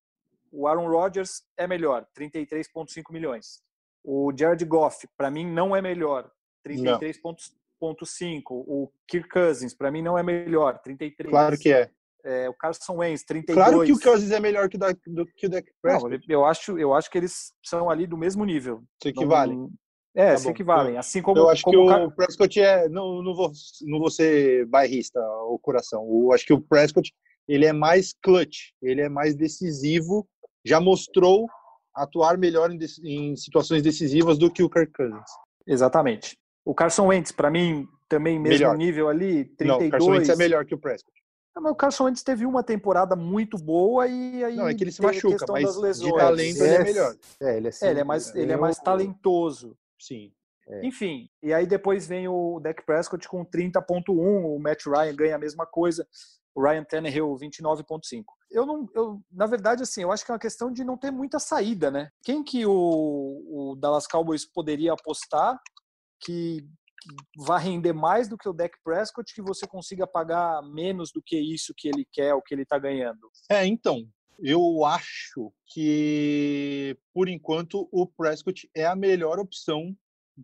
O 0.52 0.68
Aaron 0.68 0.88
Rodgers 0.88 1.42
é 1.56 1.66
melhor, 1.66 2.06
33,5 2.16 3.10
milhões. 3.10 3.60
O 4.04 4.32
Jared 4.36 4.64
Goff, 4.64 5.08
para 5.16 5.28
mim, 5.28 5.44
não 5.44 5.74
é 5.74 5.82
melhor, 5.82 6.30
33,5. 6.64 7.52
O 8.50 8.90
Kirk 9.08 9.28
Cousins, 9.28 9.74
para 9.74 9.90
mim, 9.90 10.02
não 10.02 10.16
é 10.16 10.22
melhor, 10.22 10.78
33. 10.78 11.30
Claro 11.30 11.58
que 11.58 11.72
é. 11.72 11.90
é 12.24 12.48
o 12.48 12.54
Carson 12.54 12.96
Wentz, 12.96 13.24
32. 13.24 13.54
Claro 13.54 13.84
que 13.84 13.92
o 13.92 14.00
Cousins 14.00 14.30
é 14.30 14.40
melhor 14.40 14.68
que 14.68 14.76
o 14.76 14.78
Dak, 14.78 14.98
do, 15.06 15.26
que 15.26 15.46
o 15.46 15.50
Dak 15.50 15.70
Prescott. 15.82 16.10
Não, 16.10 16.34
eu, 16.34 16.44
acho, 16.44 16.78
eu 16.78 16.94
acho 16.94 17.10
que 17.10 17.18
eles 17.18 17.52
são 17.62 17.90
ali 17.90 18.06
do 18.06 18.16
mesmo 18.16 18.44
nível. 18.44 18.82
Se 19.02 19.08
equivalem. 19.08 19.56
Não, 19.56 19.70
é, 20.14 20.32
tá 20.32 20.36
se 20.38 20.48
equivalem. 20.48 20.96
Assim 20.96 21.20
como. 21.20 21.38
Eu 21.38 21.48
acho 21.50 21.62
como 21.62 21.86
que 21.86 21.94
o, 21.94 22.10
Prescott 22.12 22.60
é. 22.60 22.88
Não, 22.88 23.22
não, 23.22 23.34
vou, 23.34 23.50
não 23.82 23.98
vou 23.98 24.10
ser 24.10 24.64
bairrista, 24.66 25.20
o 25.48 25.58
coração. 25.58 26.06
Eu 26.08 26.32
acho 26.32 26.46
que 26.46 26.52
o 26.52 26.60
Prescott 26.60 27.12
ele 27.48 27.66
é 27.66 27.72
mais 27.72 28.14
clutch, 28.22 28.70
ele 28.80 29.00
é 29.00 29.08
mais 29.08 29.34
decisivo. 29.34 30.26
Já 30.64 30.80
mostrou 30.80 31.46
atuar 31.94 32.38
melhor 32.38 32.70
em, 32.70 32.78
em 33.04 33.36
situações 33.36 33.82
decisivas 33.82 34.38
do 34.38 34.50
que 34.50 34.62
o 34.62 34.70
Kirk 34.70 34.92
Cousins. 34.92 35.30
Exatamente. 35.66 36.36
O 36.64 36.74
Carson 36.74 37.06
Wentz, 37.06 37.30
para 37.32 37.50
mim, 37.50 37.86
também 38.08 38.38
mesmo 38.38 38.58
melhor. 38.58 38.76
nível 38.76 39.08
ali, 39.08 39.44
32. 39.44 39.68
Não, 39.68 39.86
o 39.86 39.90
Carson 39.90 40.10
Wentz 40.10 40.28
é 40.28 40.36
melhor 40.36 40.64
que 40.64 40.74
o 40.74 40.78
Prescott. 40.78 41.24
Não, 41.54 41.62
mas 41.62 41.72
o 41.72 41.76
Carson 41.76 42.04
Wentz 42.04 42.22
teve 42.22 42.44
uma 42.44 42.64
temporada 42.64 43.14
muito 43.14 43.56
boa 43.56 44.08
e 44.08 44.42
aí 44.42 44.56
não 44.56 44.66
é 44.66 44.74
que 44.74 44.82
ele 44.82 44.90
se 44.90 45.00
machuca, 45.00 45.46
mas 45.48 46.00
de 46.00 46.12
talento 46.12 46.62
é, 46.62 46.66
ele 46.66 46.74
é 46.74 46.84
melhor. 46.84 47.16
É, 47.40 47.56
ele 47.56 47.68
é, 47.68 47.70
é, 47.70 47.90
ele 47.90 48.00
é 48.00 48.04
mais, 48.04 48.34
ele 48.34 48.52
é 48.52 48.56
mais 48.56 48.78
talentoso. 48.78 49.76
Sim. 49.98 50.32
É. 50.66 50.86
Enfim, 50.86 51.28
e 51.42 51.52
aí 51.52 51.66
depois 51.66 52.06
vem 52.06 52.26
o 52.26 52.58
Dak 52.58 52.84
Prescott 52.84 53.28
com 53.28 53.44
30.1, 53.44 54.08
o 54.16 54.58
Matt 54.58 54.86
Ryan 54.86 55.14
ganha 55.14 55.36
a 55.36 55.38
mesma 55.38 55.66
coisa, 55.66 56.06
o 56.54 56.62
Ryan 56.62 56.84
Tannehill 56.84 57.36
29.5. 57.36 58.24
Eu 58.50 58.64
não, 58.64 58.88
eu, 58.94 59.20
na 59.30 59.46
verdade, 59.46 59.82
assim, 59.82 60.02
eu 60.02 60.10
acho 60.10 60.24
que 60.24 60.30
é 60.30 60.34
uma 60.34 60.40
questão 60.40 60.72
de 60.72 60.82
não 60.82 60.96
ter 60.96 61.10
muita 61.10 61.38
saída, 61.38 61.90
né? 61.90 62.10
Quem 62.22 62.42
que 62.42 62.64
o, 62.64 62.72
o 62.72 63.76
Dallas 63.78 64.06
Cowboys 64.06 64.46
poderia 64.46 64.92
apostar 64.92 65.60
que 66.24 66.64
vai 67.36 67.62
render 67.62 67.92
mais 67.92 68.28
do 68.28 68.38
que 68.38 68.48
o 68.48 68.52
Dak 68.52 68.76
Prescott, 68.82 69.34
que 69.34 69.42
você 69.42 69.66
consiga 69.66 70.06
pagar 70.06 70.62
menos 70.62 71.12
do 71.12 71.22
que 71.22 71.38
isso 71.38 71.74
que 71.76 71.88
ele 71.88 72.06
quer, 72.10 72.34
o 72.34 72.42
que 72.42 72.54
ele 72.54 72.62
está 72.62 72.78
ganhando? 72.78 73.30
É, 73.50 73.66
então, 73.66 74.08
eu 74.38 74.84
acho 74.84 75.52
que, 75.66 76.96
por 77.12 77.28
enquanto, 77.28 77.88
o 77.92 78.06
Prescott 78.06 78.68
é 78.74 78.86
a 78.86 78.96
melhor 78.96 79.38
opção 79.38 79.94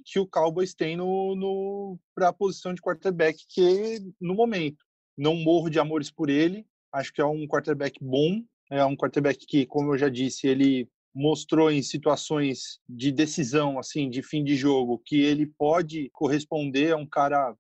que 0.05 0.21
o 0.21 0.27
Cowboys 0.27 0.75
tem 0.75 0.97
no, 0.97 1.35
no 1.35 1.99
para 2.15 2.29
a 2.29 2.33
posição 2.33 2.73
de 2.73 2.81
quarterback, 2.81 3.45
que 3.49 3.99
no 4.21 4.35
momento 4.35 4.85
não 5.17 5.35
morro 5.35 5.69
de 5.69 5.81
amores 5.81 6.11
por 6.11 6.31
ele. 6.31 6.67
Acho 6.93 7.13
que 7.13 7.21
é 7.21 7.25
um 7.25 7.47
quarterback 7.47 7.99
bom, 8.03 8.43
é 8.71 8.85
um 8.85 8.97
quarterback 8.97 9.45
que, 9.47 9.67
como 9.67 9.93
eu 9.93 9.99
já 9.99 10.09
disse, 10.09 10.47
ele 10.47 10.89
mostrou 11.15 11.71
em 11.71 11.83
situações 11.83 12.79
de 12.89 13.11
decisão, 13.11 13.79
assim, 13.79 14.09
de 14.09 14.23
fim 14.23 14.45
de 14.45 14.57
jogo, 14.57 15.03
que 15.05 15.21
ele 15.21 15.47
pode 15.47 16.09
corresponder 16.13 16.93
a 16.93 16.97
um 16.97 17.07
cara 17.07 17.55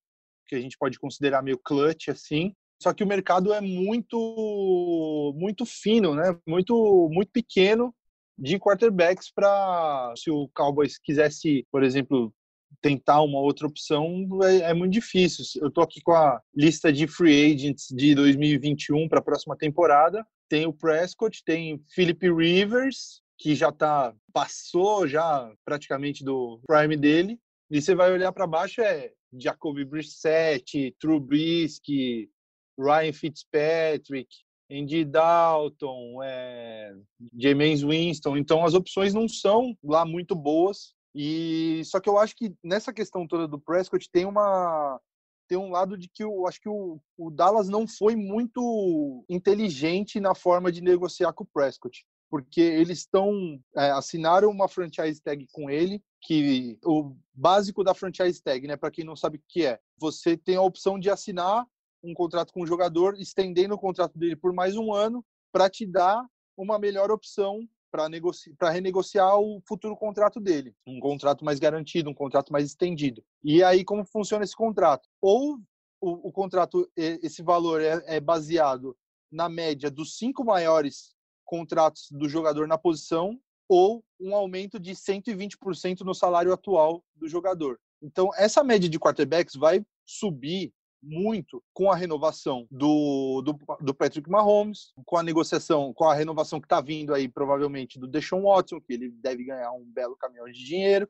que 0.46 0.54
a 0.54 0.60
gente 0.60 0.76
pode 0.78 0.98
considerar 0.98 1.42
meio 1.42 1.58
clutch, 1.58 2.08
assim. 2.08 2.52
Só 2.82 2.92
que 2.94 3.04
o 3.04 3.06
mercado 3.06 3.52
é 3.52 3.60
muito, 3.60 5.34
muito 5.36 5.66
fino, 5.66 6.14
né? 6.14 6.36
Muito, 6.46 7.08
muito 7.12 7.30
pequeno 7.30 7.94
de 8.38 8.58
quarterbacks 8.58 9.30
para 9.30 10.14
se 10.16 10.30
o 10.30 10.48
Cowboys 10.54 10.98
quisesse, 10.98 11.66
por 11.70 11.84
exemplo, 11.84 12.32
tentar 12.80 13.20
uma 13.22 13.38
outra 13.38 13.66
opção 13.66 14.26
é, 14.42 14.70
é, 14.70 14.74
muito 14.74 14.92
difícil. 14.92 15.44
Eu 15.60 15.68
estou 15.68 15.84
aqui 15.84 16.00
com 16.00 16.12
a 16.12 16.40
lista 16.54 16.92
de 16.92 17.06
free 17.06 17.52
agents 17.52 17.88
de 17.90 18.14
2021 18.14 19.08
para 19.08 19.18
a 19.18 19.24
próxima 19.24 19.56
temporada. 19.56 20.26
Tem 20.48 20.66
o 20.66 20.72
Prescott, 20.72 21.42
tem 21.44 21.84
Philip 21.94 22.32
Rivers, 22.32 23.20
que 23.40 23.54
já 23.54 23.72
tá 23.72 24.14
passou 24.34 25.08
já 25.08 25.50
praticamente 25.64 26.22
do 26.22 26.60
prime 26.66 26.96
dele. 26.96 27.40
E 27.70 27.80
você 27.80 27.94
vai 27.94 28.12
olhar 28.12 28.30
para 28.32 28.46
baixo 28.46 28.82
é 28.82 29.12
Jacoby 29.32 29.84
Brissett, 29.84 30.94
Trubisky, 31.00 32.30
Ryan 32.78 33.12
Fitzpatrick, 33.12 34.28
Andy 34.70 35.04
Dalton, 35.06 36.22
é, 36.22 36.94
James 37.34 37.82
Winston. 37.82 38.36
Então 38.36 38.64
as 38.64 38.74
opções 38.74 39.14
não 39.14 39.26
são 39.26 39.74
lá 39.82 40.04
muito 40.04 40.34
boas. 40.34 40.94
E 41.14 41.82
só 41.86 41.98
que 41.98 42.08
eu 42.08 42.18
acho 42.18 42.36
que 42.36 42.52
nessa 42.62 42.92
questão 42.92 43.26
toda 43.26 43.48
do 43.48 43.58
Prescott 43.58 44.08
tem 44.12 44.26
uma 44.26 45.00
tem 45.48 45.58
um 45.58 45.70
lado 45.70 45.98
de 45.98 46.08
que 46.08 46.22
eu 46.22 46.46
acho 46.46 46.60
que 46.60 46.68
o, 46.68 47.00
o 47.18 47.28
Dallas 47.28 47.68
não 47.68 47.84
foi 47.84 48.14
muito 48.14 49.24
inteligente 49.28 50.20
na 50.20 50.32
forma 50.32 50.70
de 50.70 50.80
negociar 50.80 51.32
com 51.32 51.42
o 51.42 51.48
Prescott, 51.52 52.06
porque 52.30 52.60
eles 52.60 53.00
estão 53.00 53.60
é, 53.76 53.90
assinaram 53.90 54.48
uma 54.50 54.68
franchise 54.68 55.20
tag 55.20 55.46
com 55.52 55.68
ele 55.68 56.02
que 56.22 56.78
o 56.84 57.16
básico 57.34 57.82
da 57.82 57.92
franchise 57.92 58.40
tag, 58.42 58.66
né, 58.66 58.76
para 58.76 58.90
quem 58.90 59.04
não 59.04 59.16
sabe 59.16 59.38
o 59.38 59.42
que 59.48 59.66
é, 59.66 59.80
você 59.98 60.36
tem 60.36 60.56
a 60.56 60.62
opção 60.62 60.98
de 60.98 61.10
assinar 61.10 61.66
um 62.02 62.14
contrato 62.14 62.52
com 62.52 62.62
o 62.62 62.66
jogador, 62.66 63.18
estendendo 63.18 63.74
o 63.74 63.78
contrato 63.78 64.16
dele 64.18 64.36
por 64.36 64.52
mais 64.52 64.76
um 64.76 64.92
ano 64.92 65.24
para 65.52 65.68
te 65.68 65.84
dar 65.84 66.24
uma 66.56 66.78
melhor 66.78 67.10
opção 67.10 67.68
para 67.90 68.08
negoci 68.08 68.54
renegociar 68.60 69.36
o 69.38 69.60
futuro 69.66 69.96
contrato 69.96 70.38
dele. 70.38 70.74
Um 70.86 71.00
contrato 71.00 71.44
mais 71.44 71.58
garantido, 71.58 72.08
um 72.08 72.14
contrato 72.14 72.52
mais 72.52 72.66
estendido. 72.66 73.22
E 73.42 73.64
aí, 73.64 73.84
como 73.84 74.04
funciona 74.04 74.44
esse 74.44 74.54
contrato? 74.54 75.08
Ou 75.20 75.58
o, 76.00 76.28
o 76.28 76.32
contrato, 76.32 76.88
esse 76.96 77.42
valor 77.42 77.80
é, 77.80 78.02
é 78.06 78.20
baseado 78.20 78.96
na 79.30 79.48
média 79.48 79.90
dos 79.90 80.16
cinco 80.16 80.44
maiores 80.44 81.14
contratos 81.50 82.06
do 82.12 82.28
jogador 82.28 82.68
na 82.68 82.78
posição 82.78 83.36
ou 83.68 84.04
um 84.20 84.36
aumento 84.36 84.78
de 84.78 84.92
120% 84.92 86.02
no 86.02 86.14
salário 86.14 86.52
atual 86.52 87.02
do 87.16 87.28
jogador. 87.28 87.76
Então, 88.00 88.30
essa 88.36 88.62
média 88.62 88.88
de 88.88 89.00
quarterbacks 89.00 89.56
vai 89.56 89.84
subir 90.06 90.72
muito 91.02 91.60
com 91.72 91.90
a 91.90 91.96
renovação 91.96 92.68
do, 92.70 93.42
do, 93.42 93.58
do, 93.80 93.94
Patrick 93.94 94.30
Mahomes, 94.30 94.92
com 95.04 95.16
a 95.16 95.22
negociação, 95.24 95.92
com 95.92 96.04
a 96.04 96.14
renovação 96.14 96.60
que 96.60 96.66
está 96.66 96.80
vindo 96.80 97.12
aí, 97.12 97.28
provavelmente, 97.28 97.98
do 97.98 98.06
Deshaun 98.06 98.42
Watson, 98.42 98.80
que 98.80 98.92
ele 98.92 99.10
deve 99.10 99.44
ganhar 99.44 99.72
um 99.72 99.84
belo 99.84 100.16
caminhão 100.16 100.46
de 100.46 100.64
dinheiro, 100.64 101.08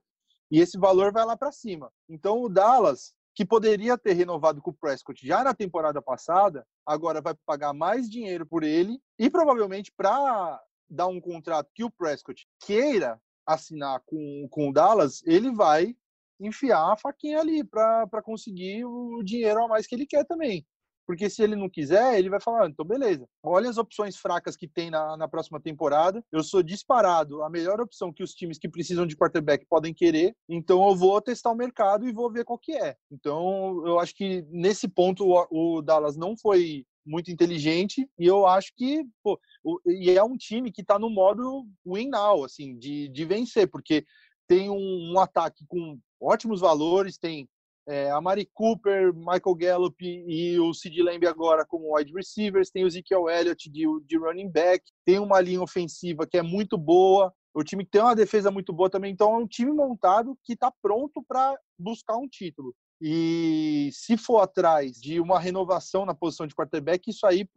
e 0.51 0.59
esse 0.59 0.79
valor 0.79 1.13
vai 1.13 1.27
lá 1.27 1.37
para 1.37 1.53
cima. 1.53 1.93
Então, 2.09 2.41
o 2.41 2.49
Dallas, 2.49 3.13
que 3.41 3.45
poderia 3.47 3.97
ter 3.97 4.13
renovado 4.13 4.61
com 4.61 4.69
o 4.69 4.75
Prescott 4.75 5.27
já 5.27 5.43
na 5.43 5.55
temporada 5.55 6.03
passada, 6.03 6.63
agora 6.85 7.23
vai 7.23 7.35
pagar 7.47 7.73
mais 7.73 8.07
dinheiro 8.07 8.45
por 8.45 8.63
ele, 8.63 9.01
e 9.19 9.31
provavelmente 9.31 9.91
para 9.97 10.63
dar 10.87 11.07
um 11.07 11.19
contrato 11.19 11.71
que 11.75 11.83
o 11.83 11.91
Prescott 11.91 12.47
queira 12.63 13.19
assinar 13.47 14.03
com, 14.05 14.47
com 14.51 14.69
o 14.69 14.73
Dallas, 14.75 15.23
ele 15.25 15.51
vai 15.51 15.97
enfiar 16.39 16.93
a 16.93 16.99
faquinha 16.99 17.41
ali 17.41 17.65
para 17.65 18.23
conseguir 18.23 18.85
o 18.85 19.23
dinheiro 19.23 19.65
a 19.65 19.69
mais 19.69 19.87
que 19.87 19.95
ele 19.95 20.05
quer 20.05 20.27
também. 20.27 20.67
Porque 21.11 21.29
se 21.29 21.43
ele 21.43 21.57
não 21.57 21.69
quiser, 21.69 22.17
ele 22.17 22.31
vai 22.31 22.41
falar, 22.41 22.67
ah, 22.67 22.69
então 22.69 22.85
beleza. 22.85 23.27
Olha 23.43 23.69
as 23.69 23.79
opções 23.79 24.17
fracas 24.17 24.55
que 24.55 24.69
tem 24.69 24.91
na, 24.91 25.17
na 25.17 25.27
próxima 25.27 25.61
temporada. 25.61 26.25
Eu 26.31 26.45
sou 26.45 26.63
disparado 26.63 27.43
a 27.43 27.51
melhor 27.51 27.81
opção 27.81 28.13
que 28.13 28.23
os 28.23 28.33
times 28.33 28.61
que 28.61 28.69
precisam 28.69 29.05
de 29.05 29.17
quarterback 29.17 29.67
podem 29.69 29.93
querer. 29.93 30.37
Então 30.49 30.89
eu 30.89 30.95
vou 30.95 31.21
testar 31.21 31.51
o 31.51 31.57
mercado 31.57 32.07
e 32.07 32.13
vou 32.13 32.31
ver 32.31 32.45
qual 32.45 32.57
que 32.57 32.77
é. 32.77 32.95
Então 33.11 33.85
eu 33.85 33.99
acho 33.99 34.15
que 34.15 34.47
nesse 34.51 34.87
ponto 34.87 35.27
o, 35.27 35.79
o 35.79 35.83
Dallas 35.83 36.17
não 36.17 36.37
foi 36.37 36.87
muito 37.05 37.29
inteligente 37.29 38.09
e 38.17 38.27
eu 38.27 38.47
acho 38.47 38.73
que 38.77 39.05
pô, 39.21 39.37
o, 39.65 39.81
e 39.89 40.13
é 40.13 40.23
um 40.23 40.37
time 40.37 40.71
que 40.71 40.83
está 40.83 40.97
no 40.97 41.11
modo 41.11 41.67
win 41.85 42.09
now, 42.09 42.45
assim, 42.45 42.79
de, 42.79 43.09
de 43.09 43.25
vencer, 43.25 43.69
porque 43.69 44.05
tem 44.47 44.71
um, 44.71 45.13
um 45.13 45.19
ataque 45.19 45.65
com 45.67 45.99
ótimos 46.21 46.61
valores, 46.61 47.19
tem 47.19 47.49
é, 47.91 48.11
a 48.11 48.21
Mari 48.21 48.49
Cooper, 48.53 49.13
Michael 49.15 49.55
Gallup 49.57 49.97
e 50.01 50.59
o 50.59 50.73
Sid 50.73 51.03
Lamb 51.03 51.27
agora 51.27 51.67
como 51.67 51.97
wide 51.97 52.13
receivers, 52.13 52.71
tem 52.71 52.85
o 52.85 52.87
Ezekiel 52.87 53.29
Elliott 53.29 53.69
de, 53.71 53.85
de 54.07 54.17
running 54.17 54.49
back, 54.49 54.85
tem 55.05 55.19
uma 55.19 55.41
linha 55.41 55.63
ofensiva 55.63 56.27
que 56.27 56.39
é 56.39 56.43
muito 56.43 56.79
boa, 56.79 57.33
o 57.53 57.65
time 57.65 57.85
tem 57.85 58.01
uma 58.01 58.15
defesa 58.15 58.51
muito 58.51 58.73
boa 58.73 58.89
também, 58.89 59.13
então 59.13 59.35
é 59.35 59.37
um 59.39 59.47
time 59.47 59.73
montado 59.73 60.39
que 60.45 60.53
está 60.53 60.73
pronto 60.83 61.23
para 61.27 61.59
buscar 61.79 62.17
um 62.17 62.29
título. 62.29 62.75
E 63.03 63.89
se 63.93 64.17
for 64.17 64.41
atrás 64.41 64.93
de 64.93 65.19
uma 65.19 65.41
renovação 65.41 66.05
na 66.05 66.15
posição 66.15 66.47
de 66.47 66.55
quarterback, 66.55 67.09
isso 67.09 67.27
aí 67.27 67.49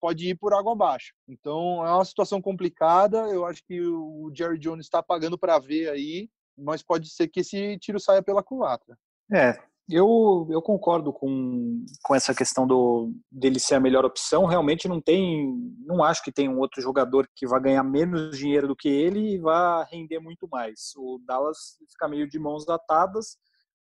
pode 0.00 0.28
ir 0.28 0.36
por 0.36 0.54
água 0.54 0.72
abaixo. 0.72 1.12
Então 1.28 1.84
é 1.84 1.92
uma 1.92 2.04
situação 2.04 2.40
complicada. 2.40 3.18
Eu 3.28 3.44
acho 3.44 3.64
que 3.66 3.80
o 3.80 4.30
Jerry 4.32 4.60
Jones 4.60 4.86
está 4.86 5.02
pagando 5.02 5.36
para 5.36 5.58
ver 5.58 5.90
aí 5.90 6.30
mas 6.56 6.82
pode 6.82 7.10
ser 7.10 7.28
que 7.28 7.40
esse 7.40 7.78
tiro 7.78 7.98
saia 7.98 8.22
pela 8.22 8.42
culatra. 8.42 8.96
É, 9.32 9.58
eu, 9.88 10.46
eu 10.50 10.62
concordo 10.62 11.12
com, 11.12 11.84
com 12.02 12.14
essa 12.14 12.34
questão 12.34 12.66
do, 12.66 13.12
dele 13.30 13.58
ser 13.58 13.74
a 13.74 13.80
melhor 13.80 14.04
opção. 14.04 14.46
Realmente 14.46 14.88
não 14.88 15.00
tem, 15.00 15.54
não 15.84 16.02
acho 16.02 16.22
que 16.22 16.32
tem 16.32 16.48
um 16.48 16.58
outro 16.58 16.80
jogador 16.80 17.28
que 17.34 17.46
vai 17.46 17.60
ganhar 17.60 17.82
menos 17.82 18.38
dinheiro 18.38 18.68
do 18.68 18.76
que 18.76 18.88
ele 18.88 19.34
e 19.34 19.38
vá 19.38 19.84
render 19.84 20.20
muito 20.20 20.48
mais. 20.48 20.92
O 20.96 21.20
Dallas 21.26 21.76
fica 21.90 22.08
meio 22.08 22.28
de 22.28 22.38
mãos 22.38 22.68
atadas. 22.68 23.36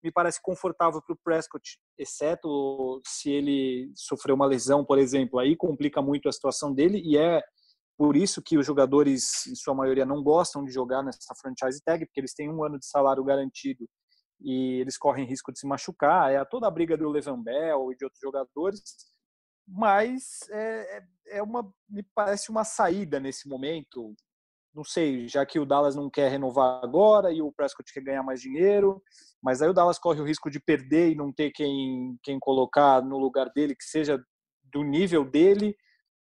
Me 0.02 0.12
parece 0.12 0.40
confortável 0.42 1.00
para 1.00 1.14
o 1.14 1.18
Prescott, 1.24 1.78
exceto 1.98 3.00
se 3.06 3.30
ele 3.30 3.90
sofreu 3.94 4.34
uma 4.34 4.46
lesão, 4.46 4.84
por 4.84 4.98
exemplo. 4.98 5.38
Aí 5.38 5.56
complica 5.56 6.02
muito 6.02 6.28
a 6.28 6.32
situação 6.32 6.74
dele 6.74 7.00
e 7.02 7.16
é 7.16 7.40
por 7.96 8.16
isso 8.16 8.42
que 8.42 8.58
os 8.58 8.66
jogadores, 8.66 9.46
em 9.46 9.54
sua 9.54 9.74
maioria, 9.74 10.04
não 10.04 10.22
gostam 10.22 10.64
de 10.64 10.72
jogar 10.72 11.02
nessa 11.02 11.34
franchise 11.40 11.80
tag, 11.82 12.04
porque 12.04 12.20
eles 12.20 12.34
têm 12.34 12.50
um 12.50 12.64
ano 12.64 12.78
de 12.78 12.86
salário 12.86 13.24
garantido 13.24 13.88
e 14.44 14.80
eles 14.80 14.98
correm 14.98 15.26
risco 15.26 15.52
de 15.52 15.58
se 15.58 15.66
machucar. 15.66 16.32
É 16.32 16.44
toda 16.44 16.66
a 16.68 16.70
briga 16.70 16.96
do 16.96 17.08
Levan 17.08 17.42
Bell 17.42 17.90
e 17.92 17.96
de 17.96 18.04
outros 18.04 18.20
jogadores, 18.20 18.82
mas 19.66 20.40
é, 20.50 20.98
é, 20.98 21.38
é 21.38 21.42
uma, 21.42 21.72
me 21.88 22.02
parece 22.14 22.50
uma 22.50 22.64
saída 22.64 23.18
nesse 23.18 23.48
momento. 23.48 24.14
Não 24.74 24.84
sei, 24.84 25.28
já 25.28 25.46
que 25.46 25.58
o 25.58 25.64
Dallas 25.64 25.94
não 25.94 26.10
quer 26.10 26.30
renovar 26.30 26.82
agora 26.84 27.32
e 27.32 27.40
o 27.40 27.52
Prescott 27.52 27.92
quer 27.92 28.02
ganhar 28.02 28.22
mais 28.22 28.40
dinheiro, 28.40 29.02
mas 29.42 29.62
aí 29.62 29.68
o 29.68 29.72
Dallas 29.72 29.98
corre 29.98 30.20
o 30.20 30.26
risco 30.26 30.50
de 30.50 30.60
perder 30.60 31.10
e 31.12 31.14
não 31.14 31.32
ter 31.32 31.50
quem, 31.52 32.18
quem 32.22 32.38
colocar 32.38 33.00
no 33.00 33.18
lugar 33.18 33.50
dele 33.54 33.74
que 33.74 33.84
seja 33.84 34.22
do 34.72 34.82
nível 34.82 35.24
dele 35.24 35.76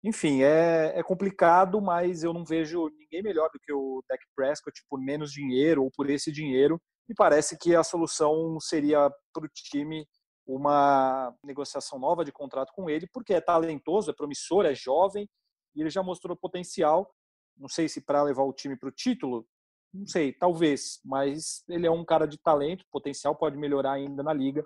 enfim, 0.07 0.45
é, 0.45 0.93
é 0.95 1.03
complicado, 1.03 1.81
mas 1.81 2.23
eu 2.23 2.33
não 2.33 2.45
vejo 2.45 2.89
ninguém 2.97 3.25
melhor 3.25 3.51
do 3.53 3.59
que 3.59 3.73
o 3.73 4.01
Dak 4.09 4.23
Prescott 4.37 4.81
por 4.89 5.01
menos 5.01 5.33
dinheiro 5.33 5.83
ou 5.83 5.91
por 5.91 6.09
esse 6.09 6.31
dinheiro. 6.31 6.81
Me 7.09 7.15
parece 7.15 7.57
que 7.59 7.75
a 7.75 7.85
solução 7.85 8.59
seria 8.61 9.11
para 9.33 9.45
o 9.45 9.49
time 9.49 10.07
uma 10.47 11.35
negociação 11.43 11.99
nova 11.99 12.25
de 12.25 12.33
contrato 12.33 12.73
com 12.75 12.89
ele, 12.89 13.09
porque 13.13 13.35
é 13.35 13.41
talentoso, 13.41 14.11
é 14.11 14.15
promissor, 14.15 14.65
é 14.65 14.75
jovem 14.75 15.29
e 15.75 15.81
ele 15.81 15.91
já 15.91 16.03
mostrou 16.03 16.37
potencial. 16.37 17.13
Não 17.57 17.69
sei 17.69 17.89
se 17.89 18.01
para 18.01 18.23
levar 18.23 18.43
o 18.43 18.53
time 18.53 18.77
para 18.77 18.89
o 18.89 18.93
título, 18.93 19.47
não 19.93 20.07
sei, 20.07 20.33
talvez, 20.33 21.01
mas 21.05 21.65
ele 21.69 21.87
é 21.87 21.91
um 21.91 22.05
cara 22.05 22.27
de 22.27 22.39
talento, 22.39 22.85
potencial 22.91 23.35
pode 23.35 23.57
melhorar 23.57 23.93
ainda 23.93 24.23
na 24.23 24.33
liga. 24.33 24.65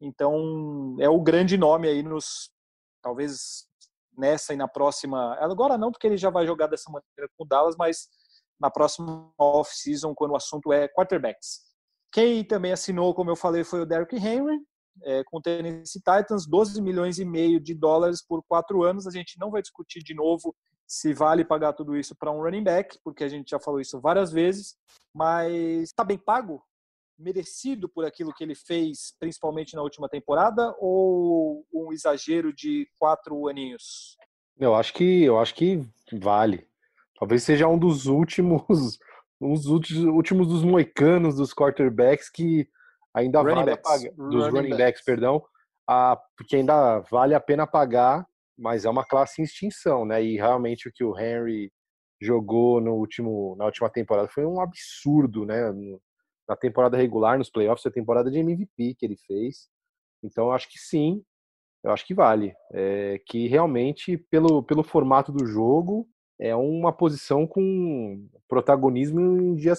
Então 0.00 0.96
é 0.98 1.08
o 1.08 1.20
grande 1.20 1.56
nome 1.56 1.88
aí 1.88 2.02
nos 2.02 2.50
talvez 3.00 3.66
nessa 4.16 4.52
e 4.52 4.56
na 4.56 4.68
próxima. 4.68 5.34
Agora 5.36 5.78
não, 5.78 5.90
porque 5.90 6.06
ele 6.06 6.16
já 6.16 6.30
vai 6.30 6.46
jogar 6.46 6.66
dessa 6.66 6.90
maneira 6.90 7.32
com 7.36 7.44
o 7.44 7.46
Dallas, 7.46 7.76
mas 7.76 8.08
na 8.60 8.70
próxima 8.70 9.32
off-season, 9.38 10.14
quando 10.14 10.32
o 10.32 10.36
assunto 10.36 10.72
é 10.72 10.88
quarterbacks. 10.88 11.71
Quem 12.12 12.44
também 12.44 12.72
assinou, 12.72 13.14
como 13.14 13.30
eu 13.30 13.36
falei, 13.36 13.64
foi 13.64 13.80
o 13.80 13.86
Derrick 13.86 14.14
Henry, 14.16 14.60
é, 15.02 15.24
com 15.24 15.38
o 15.38 15.40
Tennessee 15.40 16.00
Titans, 16.00 16.46
12 16.46 16.80
milhões 16.82 17.18
e 17.18 17.24
meio 17.24 17.58
de 17.58 17.74
dólares 17.74 18.22
por 18.24 18.42
quatro 18.46 18.82
anos. 18.84 19.06
A 19.06 19.10
gente 19.10 19.38
não 19.38 19.50
vai 19.50 19.62
discutir 19.62 20.00
de 20.00 20.14
novo 20.14 20.54
se 20.86 21.14
vale 21.14 21.44
pagar 21.44 21.72
tudo 21.72 21.96
isso 21.96 22.14
para 22.14 22.30
um 22.30 22.42
running 22.42 22.62
back, 22.62 22.98
porque 23.02 23.24
a 23.24 23.28
gente 23.28 23.50
já 23.50 23.58
falou 23.58 23.80
isso 23.80 23.98
várias 23.98 24.30
vezes, 24.30 24.76
mas 25.14 25.52
está 25.84 26.04
bem 26.04 26.18
pago? 26.18 26.62
merecido 27.22 27.88
por 27.88 28.04
aquilo 28.04 28.32
que 28.34 28.42
ele 28.42 28.54
fez, 28.54 29.14
principalmente 29.18 29.74
na 29.74 29.82
última 29.82 30.08
temporada, 30.08 30.74
ou 30.78 31.64
um 31.72 31.92
exagero 31.92 32.52
de 32.52 32.88
quatro 32.98 33.48
aninhos? 33.48 34.16
Eu 34.58 34.74
acho 34.74 34.92
que 34.92 35.22
eu 35.22 35.38
acho 35.38 35.54
que 35.54 35.86
vale. 36.12 36.66
Talvez 37.18 37.42
seja 37.44 37.68
um 37.68 37.78
dos 37.78 38.06
últimos, 38.06 38.98
uns 39.42 39.66
últimos 39.66 40.46
dos 40.46 40.64
moicanos 40.64 41.36
dos 41.36 41.52
quarterbacks 41.52 42.30
que 42.30 42.68
ainda 43.14 43.40
running 43.40 43.54
vale 43.54 43.70
backs. 43.72 43.90
pagar, 43.90 44.12
dos 44.14 44.44
running, 44.46 44.56
running 44.56 44.70
backs, 44.70 44.78
backs, 44.78 45.04
perdão, 45.04 45.44
a, 45.88 46.18
porque 46.36 46.56
ainda 46.56 47.00
vale 47.10 47.34
a 47.34 47.40
pena 47.40 47.66
pagar, 47.66 48.26
mas 48.56 48.84
é 48.84 48.90
uma 48.90 49.04
classe 49.04 49.40
em 49.40 49.44
extinção, 49.44 50.04
né? 50.04 50.22
E 50.22 50.36
realmente 50.36 50.88
o 50.88 50.92
que 50.92 51.04
o 51.04 51.18
Henry 51.18 51.72
jogou 52.20 52.80
no 52.80 52.94
último, 52.94 53.56
na 53.56 53.64
última 53.64 53.90
temporada 53.90 54.28
foi 54.28 54.46
um 54.46 54.60
absurdo, 54.60 55.44
né? 55.44 55.72
na 56.48 56.56
temporada 56.56 56.96
regular, 56.96 57.38
nos 57.38 57.50
playoffs, 57.50 57.86
a 57.86 57.90
temporada 57.90 58.30
de 58.30 58.38
MVP 58.38 58.94
que 58.94 59.06
ele 59.06 59.16
fez. 59.26 59.68
Então, 60.22 60.46
eu 60.46 60.52
acho 60.52 60.68
que 60.68 60.78
sim, 60.78 61.22
eu 61.82 61.90
acho 61.90 62.06
que 62.06 62.14
vale. 62.14 62.54
É, 62.72 63.20
que 63.26 63.48
realmente, 63.48 64.16
pelo, 64.16 64.62
pelo 64.62 64.82
formato 64.82 65.32
do 65.32 65.46
jogo, 65.46 66.08
é 66.42 66.56
uma 66.56 66.92
posição 66.92 67.46
com 67.46 68.26
protagonismo 68.48 69.20
em 69.20 69.54
dias, 69.54 69.78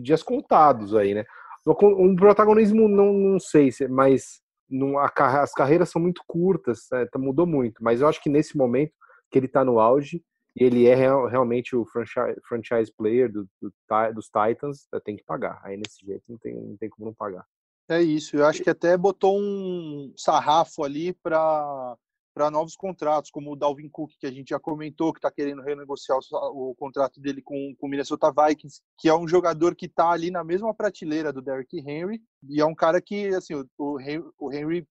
dias 0.00 0.22
contados 0.22 0.94
aí, 0.94 1.12
né? 1.12 1.24
Um 1.66 2.14
protagonismo, 2.14 2.88
não, 2.88 3.12
não 3.12 3.40
sei, 3.40 3.70
mas 3.90 4.40
não, 4.70 4.98
a, 5.00 5.10
as 5.42 5.50
carreiras 5.52 5.90
são 5.90 6.00
muito 6.00 6.22
curtas, 6.24 6.86
né? 6.92 7.08
mudou 7.16 7.44
muito, 7.44 7.82
mas 7.82 8.00
eu 8.00 8.06
acho 8.06 8.22
que 8.22 8.30
nesse 8.30 8.56
momento 8.56 8.92
que 9.28 9.36
ele 9.36 9.46
está 9.46 9.64
no 9.64 9.80
auge, 9.80 10.22
ele 10.54 10.86
é 10.86 10.94
real, 10.94 11.26
realmente 11.26 11.74
o 11.74 11.84
franchise, 11.84 12.40
franchise 12.48 12.92
player 12.96 13.30
do, 13.30 13.48
do, 13.60 13.72
dos 14.14 14.26
Titans, 14.26 14.86
tem 15.04 15.16
que 15.16 15.24
pagar. 15.24 15.60
Aí 15.64 15.76
nesse 15.76 16.06
jeito 16.06 16.22
não 16.28 16.38
tem, 16.38 16.54
não 16.54 16.76
tem 16.76 16.88
como 16.88 17.06
não 17.06 17.14
pagar. 17.14 17.44
É 17.88 18.00
isso, 18.00 18.36
eu 18.36 18.46
acho 18.46 18.62
que 18.62 18.70
até 18.70 18.96
botou 18.96 19.38
um 19.38 20.12
sarrafo 20.16 20.84
ali 20.84 21.12
para 21.12 21.96
para 22.36 22.50
novos 22.50 22.76
contratos, 22.76 23.30
como 23.30 23.50
o 23.50 23.56
Dalvin 23.56 23.88
Cook, 23.88 24.12
que 24.20 24.26
a 24.26 24.30
gente 24.30 24.50
já 24.50 24.60
comentou, 24.60 25.10
que 25.10 25.18
está 25.18 25.30
querendo 25.30 25.62
renegociar 25.62 26.18
o, 26.18 26.70
o, 26.70 26.74
contrato 26.74 27.18
dele 27.18 27.40
com 27.40 27.74
o 27.80 27.88
Minnesota 27.88 28.30
Vikings, 28.30 28.82
que 28.98 29.08
é 29.08 29.14
um 29.16 29.26
jogador 29.26 29.74
que 29.74 29.86
está 29.86 30.10
ali 30.10 30.30
na 30.30 30.44
mesma 30.44 30.74
prateleira 30.74 31.32
do 31.32 31.40
Derrick 31.40 31.78
Henry, 31.78 32.20
e 32.46 32.60
é 32.60 32.66
um 32.66 32.74
cara 32.74 33.00
que, 33.00 33.28
assim, 33.28 33.54
o, 33.54 33.96
o 34.38 34.52
Henry 34.52 34.86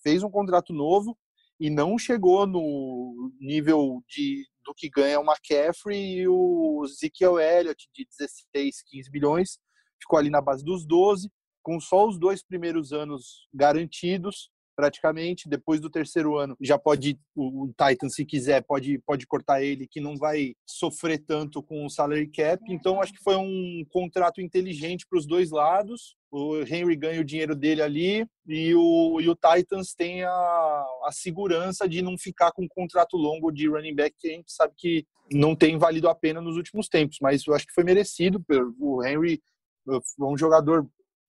fez 0.00 0.22
um 0.22 0.30
contrato 0.30 0.72
novo 0.72 1.18
e 1.58 1.68
não 1.70 1.98
chegou 1.98 2.46
no 2.46 3.32
nível 3.40 4.00
de 4.08 4.46
do 4.64 4.72
que 4.72 4.88
ganha 4.88 5.18
o 5.18 5.24
McCaffrey 5.24 6.20
e 6.20 6.28
o 6.28 6.84
Ezekiel 6.84 7.40
Elliott 7.40 7.88
de 7.92 8.06
16, 8.18 8.82
15 8.82 9.10
milhões, 9.10 9.58
ficou 10.00 10.20
ali 10.20 10.30
na 10.30 10.40
base 10.40 10.64
dos 10.64 10.86
12, 10.86 11.28
com 11.64 11.80
só 11.80 12.06
os 12.06 12.16
dois 12.16 12.44
primeiros 12.44 12.92
anos 12.92 13.48
garantidos. 13.52 14.50
Praticamente. 14.76 15.48
Depois 15.48 15.80
do 15.80 15.90
terceiro 15.90 16.36
ano, 16.36 16.56
já 16.60 16.78
pode, 16.78 17.18
o, 17.34 17.64
o 17.64 17.68
Titan, 17.68 18.10
se 18.10 18.24
quiser, 18.24 18.62
pode, 18.62 18.98
pode 18.98 19.26
cortar 19.26 19.62
ele, 19.62 19.88
que 19.88 20.00
não 20.00 20.16
vai 20.16 20.54
sofrer 20.66 21.18
tanto 21.18 21.62
com 21.62 21.86
o 21.86 21.90
salary 21.90 22.28
cap. 22.28 22.62
Então, 22.68 23.00
acho 23.00 23.14
que 23.14 23.22
foi 23.22 23.36
um 23.36 23.84
contrato 23.90 24.40
inteligente 24.40 25.06
para 25.08 25.18
os 25.18 25.26
dois 25.26 25.50
lados. 25.50 26.14
O 26.30 26.58
Henry 26.58 26.94
ganha 26.94 27.20
o 27.20 27.24
dinheiro 27.24 27.56
dele 27.56 27.80
ali 27.80 28.26
e 28.46 28.74
o, 28.74 29.20
e 29.20 29.28
o 29.28 29.34
Titans 29.34 29.94
tem 29.94 30.22
a, 30.22 30.84
a 31.04 31.10
segurança 31.10 31.88
de 31.88 32.02
não 32.02 32.18
ficar 32.18 32.52
com 32.52 32.64
um 32.64 32.68
contrato 32.68 33.16
longo 33.16 33.50
de 33.50 33.68
running 33.68 33.94
back 33.94 34.14
que 34.18 34.28
a 34.28 34.32
gente 34.32 34.52
sabe 34.52 34.74
que 34.76 35.06
não 35.32 35.56
tem 35.56 35.78
valido 35.78 36.08
a 36.08 36.14
pena 36.14 36.40
nos 36.40 36.56
últimos 36.56 36.88
tempos. 36.88 37.18
Mas 37.22 37.46
eu 37.46 37.54
acho 37.54 37.66
que 37.66 37.72
foi 37.72 37.84
merecido. 37.84 38.44
O 38.78 39.02
Henry 39.02 39.40
foi 39.84 40.28
um 40.28 40.36
jogador 40.36 40.86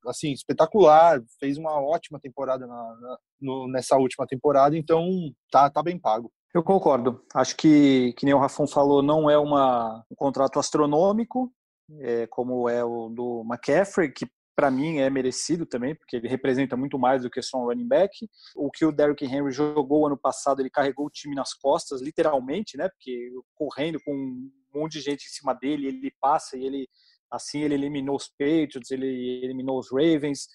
assim 0.08 0.32
espetacular, 0.32 1.22
fez 1.40 1.58
uma 1.58 1.80
ótima 1.82 2.20
temporada 2.20 2.66
na, 2.66 2.76
na, 2.76 3.18
no, 3.42 3.68
nessa 3.68 3.98
última 3.98 4.26
temporada, 4.26 4.78
então 4.78 5.08
tá, 5.52 5.70
tá 5.70 5.84
bem 5.84 6.00
pago. 6.00 6.32
Eu 6.54 6.64
concordo. 6.64 7.22
Acho 7.36 7.56
que, 7.56 8.14
que 8.18 8.26
nem 8.26 8.34
o 8.34 8.40
Rafon 8.40 8.68
falou, 8.68 9.04
não 9.04 9.30
é 9.30 9.38
uma, 9.38 10.04
um 10.10 10.16
contrato 10.16 10.60
astronômico, 10.60 11.52
é, 12.00 12.28
como 12.28 12.68
é 12.68 12.84
o 12.84 13.10
do 13.10 13.44
McCaffrey, 13.48 14.12
que 14.12 14.26
para 14.58 14.72
mim 14.72 14.98
é 14.98 15.08
merecido 15.08 15.68
também, 15.68 15.94
porque 15.94 16.16
ele 16.16 16.28
representa 16.28 16.76
muito 16.76 16.98
mais 16.98 17.22
do 17.22 17.30
que 17.30 17.44
só 17.44 17.60
um 17.60 17.66
running 17.66 17.88
back. 17.88 18.28
O 18.56 18.72
que 18.72 18.84
o 18.86 18.92
Derrick 18.92 19.24
Henry 19.24 19.52
jogou 19.52 20.08
ano 20.08 20.18
passado, 20.18 20.62
ele 20.62 20.70
carregou 20.70 21.06
o 21.06 21.12
time 21.12 21.36
nas 21.36 21.54
costas, 21.54 22.02
literalmente, 22.02 22.76
né? 22.76 22.90
Porque 22.90 23.30
correndo 23.54 24.00
com 24.04 24.12
um 24.12 24.52
monte 24.74 24.94
de 24.94 25.02
gente 25.02 25.26
em 25.26 25.30
cima 25.30 25.54
dele, 25.54 25.88
ele 25.88 26.12
passa 26.20 26.58
e 26.58 26.66
ele 26.66 26.90
Assim, 27.30 27.62
ele 27.62 27.76
eliminou 27.76 28.16
os 28.16 28.30
Patriots, 28.30 28.92
ele 28.92 29.44
eliminou 29.44 29.80
os 29.80 29.92
Ravens. 29.92 30.48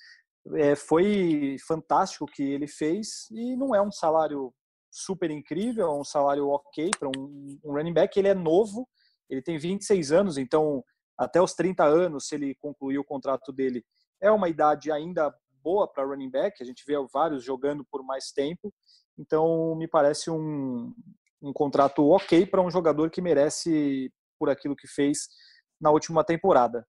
É, 0.55 0.75
foi 0.75 1.57
fantástico 1.67 2.25
o 2.25 2.29
que 2.29 2.43
ele 2.43 2.67
fez 2.67 3.29
e 3.31 3.55
não 3.57 3.75
é 3.75 3.81
um 3.81 3.93
salário 3.93 4.53
super 4.91 5.31
incrível, 5.31 5.87
é 5.87 6.01
um 6.01 6.05
salário 6.05 6.49
ok 6.49 6.91
para 6.99 7.09
um, 7.09 7.59
um, 7.65 7.73
running 7.73 7.93
back. 7.93 8.19
Ele 8.19 8.29
é 8.29 8.35
novo, 8.35 8.89
ele 9.31 9.41
tem 9.41 9.59
26 9.59 10.13
anos, 10.13 10.37
então 10.37 10.85
até 11.17 11.41
os 11.41 11.55
30 11.55 11.85
anos, 11.85 12.27
se 12.27 12.35
ele 12.35 12.55
concluir 12.57 12.99
o 12.99 13.05
contrato 13.05 13.53
dele, 13.53 13.85
é 14.21 14.31
uma 14.31 14.49
idade 14.49 14.91
ainda 14.91 15.35
boa 15.63 15.87
para 15.87 16.05
running 16.05 16.31
back. 16.31 16.63
A 16.63 16.67
gente 16.67 16.85
vê 16.87 16.95
vários 17.13 17.45
jogando 17.45 17.85
por 17.91 18.03
mais 18.03 18.33
tempo, 18.33 18.73
então 19.19 19.75
me 19.77 19.87
parece 19.87 20.31
um, 20.31 20.93
um 21.41 21.53
contrato 21.53 22.09
ok 22.09 22.47
para 22.47 22.63
um 22.63 22.71
jogador 22.71 23.11
que 23.11 23.23
merece 23.23 24.13
por 24.39 24.51
aquilo 24.51 24.77
que 24.77 24.89
fez 24.89 25.29
na 25.83 25.91
última 25.91 26.25
temporada. 26.25 26.87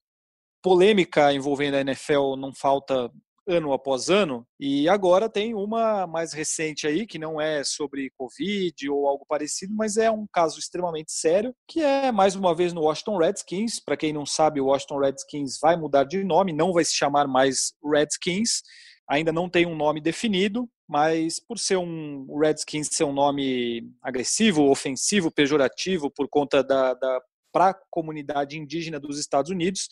Polêmica 0.62 1.34
envolvendo 1.34 1.76
a 1.76 1.82
NFL 1.82 2.38
não 2.38 2.54
falta 2.54 3.12
ano 3.46 3.74
após 3.74 4.10
ano, 4.10 4.48
e 4.58 4.88
agora 4.88 5.30
tem 5.30 5.54
uma 5.54 6.08
mais 6.08 6.32
recente 6.32 6.88
aí, 6.88 7.06
que 7.06 7.20
não 7.20 7.42
é 7.42 7.64
sobre 7.64 8.10
Covid 8.18 8.90
ou 8.90 9.06
algo 9.06 9.26
parecido, 9.28 9.74
mas 9.76 9.98
é 9.98 10.10
um 10.10 10.26
caso 10.32 10.58
extremamente 10.58 11.12
sério, 11.12 11.54
que 11.68 11.82
é 11.82 12.12
mais 12.12 12.36
uma 12.36 12.56
vez 12.56 12.72
no 12.72 12.84
Washington 12.84 13.18
Redskins. 13.18 13.84
Para 13.84 13.98
quem 13.98 14.14
não 14.14 14.26
sabe, 14.26 14.62
o 14.62 14.68
Washington 14.68 15.00
Redskins 15.00 15.60
vai 15.62 15.76
mudar 15.76 16.06
de 16.06 16.24
nome, 16.24 16.54
não 16.54 16.72
vai 16.72 16.86
se 16.86 16.96
chamar 16.96 17.28
mais 17.28 17.74
Redskins, 17.84 18.62
ainda 19.10 19.34
não 19.34 19.50
tem 19.50 19.66
um 19.66 19.76
nome 19.76 20.00
definido, 20.00 20.70
mas 20.88 21.40
por 21.40 21.60
ser 21.60 21.78
um 21.78 22.26
Redskins 22.40 22.88
ser 22.92 23.04
um 23.04 23.14
nome 23.14 23.92
agressivo, 24.02 24.70
ofensivo, 24.70 25.32
pejorativo, 25.32 26.10
por 26.10 26.30
conta 26.30 26.64
da, 26.64 26.94
da 26.94 27.22
para 27.54 27.70
a 27.70 27.80
comunidade 27.90 28.58
indígena 28.58 29.00
dos 29.00 29.20
Estados 29.20 29.52
Unidos, 29.52 29.88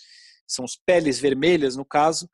são 0.47 0.65
os 0.65 0.75
peles 0.85 1.19
vermelhas 1.19 1.77
no 1.77 1.85
caso, 1.85 2.29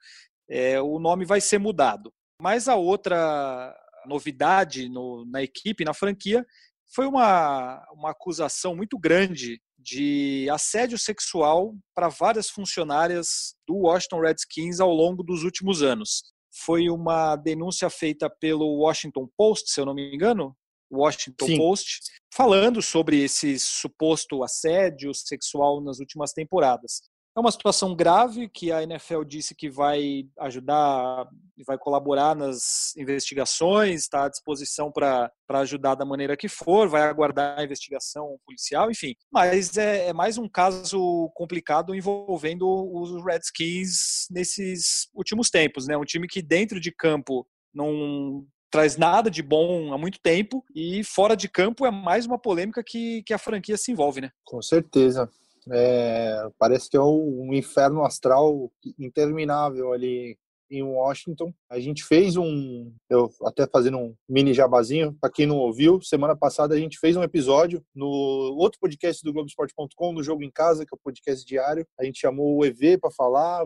é, 0.49 0.81
o 0.81 0.97
nome 0.97 1.25
vai 1.25 1.41
ser 1.41 1.59
mudado. 1.59 2.11
Mas 2.41 2.67
a 2.67 2.75
outra 2.75 3.75
novidade 4.05 4.87
no, 4.89 5.25
na 5.25 5.43
equipe, 5.43 5.83
na 5.83 5.93
franquia, 5.93 6.45
foi 6.93 7.05
uma, 7.05 7.85
uma 7.91 8.11
acusação 8.11 8.75
muito 8.75 8.97
grande 8.97 9.61
de 9.77 10.47
assédio 10.49 10.97
sexual 10.97 11.75
para 11.93 12.07
várias 12.07 12.49
funcionárias 12.49 13.55
do 13.67 13.75
Washington 13.75 14.21
Redskins 14.21 14.79
ao 14.79 14.91
longo 14.91 15.23
dos 15.23 15.43
últimos 15.43 15.83
anos. 15.83 16.23
Foi 16.65 16.89
uma 16.89 17.35
denúncia 17.35 17.89
feita 17.89 18.29
pelo 18.29 18.79
Washington 18.79 19.29
Post, 19.37 19.71
se 19.71 19.79
eu 19.79 19.85
não 19.85 19.93
me 19.93 20.13
engano, 20.13 20.55
Washington 20.91 21.45
Sim. 21.45 21.58
Post, 21.58 22.00
falando 22.34 22.82
sobre 22.82 23.23
esse 23.23 23.58
suposto 23.60 24.43
assédio 24.43 25.13
sexual 25.13 25.82
nas 25.82 26.00
últimas 26.00 26.34
temporadas. 26.34 27.02
É 27.38 27.39
uma 27.39 27.52
situação 27.52 27.95
grave 27.95 28.50
que 28.50 28.71
a 28.71 28.82
NFL 28.82 29.21
disse 29.23 29.54
que 29.54 29.69
vai 29.69 30.23
ajudar 30.39 31.28
e 31.56 31.63
vai 31.63 31.78
colaborar 31.78 32.36
nas 32.36 32.95
investigações, 32.97 34.02
está 34.02 34.26
à 34.26 34.28
disposição 34.28 34.91
para 34.91 35.32
ajudar 35.50 35.93
da 35.93 36.04
maneira 36.04 36.36
que 36.36 36.50
for, 36.50 36.89
vai 36.89 37.04
aguardar 37.04 37.60
a 37.60 37.63
investigação 37.63 38.39
policial, 38.43 38.89
enfim. 38.89 39.13
Mas 39.32 39.78
é, 39.78 40.08
é 40.08 40.13
mais 40.13 40.39
um 40.39 40.50
caso 40.50 41.30
complicado 41.36 41.93
envolvendo 41.93 42.67
os 42.67 43.23
Redskins 43.23 44.26
nesses 44.32 45.08
últimos 45.13 45.52
tempos, 45.52 45.86
né? 45.86 45.95
Um 45.95 46.06
time 46.06 46.28
que 46.28 46.41
dentro 46.41 46.80
de 46.80 46.91
campo 46.91 47.47
não 47.71 48.47
traz 48.69 48.97
nada 48.97 49.30
de 49.30 49.41
bom 49.41 49.93
há 49.93 49.97
muito 49.97 50.19
tempo 50.19 50.63
e 50.75 51.03
fora 51.03 51.36
de 51.36 51.47
campo 51.47 51.86
é 51.86 51.91
mais 51.91 52.25
uma 52.25 52.38
polêmica 52.38 52.84
que, 52.84 53.23
que 53.23 53.34
a 53.34 53.38
franquia 53.38 53.77
se 53.77 53.91
envolve, 53.91 54.21
né? 54.21 54.32
Com 54.45 54.62
certeza. 54.62 55.30
É, 55.69 56.49
parece 56.58 56.89
que 56.89 56.97
é 56.97 57.01
um 57.01 57.53
inferno 57.53 58.03
astral 58.03 58.71
interminável 58.97 59.91
ali 59.91 60.38
em 60.69 60.84
Washington. 60.84 61.53
A 61.69 61.80
gente 61.80 62.03
fez 62.03 62.36
um, 62.38 62.91
eu 63.10 63.30
até 63.43 63.67
fazendo 63.67 63.97
um 63.97 64.15
mini 64.27 64.53
jabazinho, 64.53 65.15
para 65.19 65.32
quem 65.32 65.45
não 65.45 65.58
ouviu, 65.58 66.01
semana 66.01 66.36
passada 66.36 66.75
a 66.75 66.80
gente 66.80 66.99
fez 66.99 67.15
um 67.15 67.23
episódio 67.23 67.84
no 67.93 68.08
outro 68.08 68.80
podcast 68.80 69.23
do 69.23 69.34
Globoesporte.com, 69.34 70.13
no 70.13 70.23
Jogo 70.23 70.43
em 70.43 70.51
Casa, 70.51 70.86
que 70.86 70.93
é 70.93 70.95
o 70.95 71.03
podcast 71.03 71.45
diário. 71.45 71.86
A 71.99 72.03
gente 72.03 72.19
chamou 72.19 72.58
o 72.58 72.65
EV 72.65 72.97
para 72.99 73.12
falar, 73.12 73.65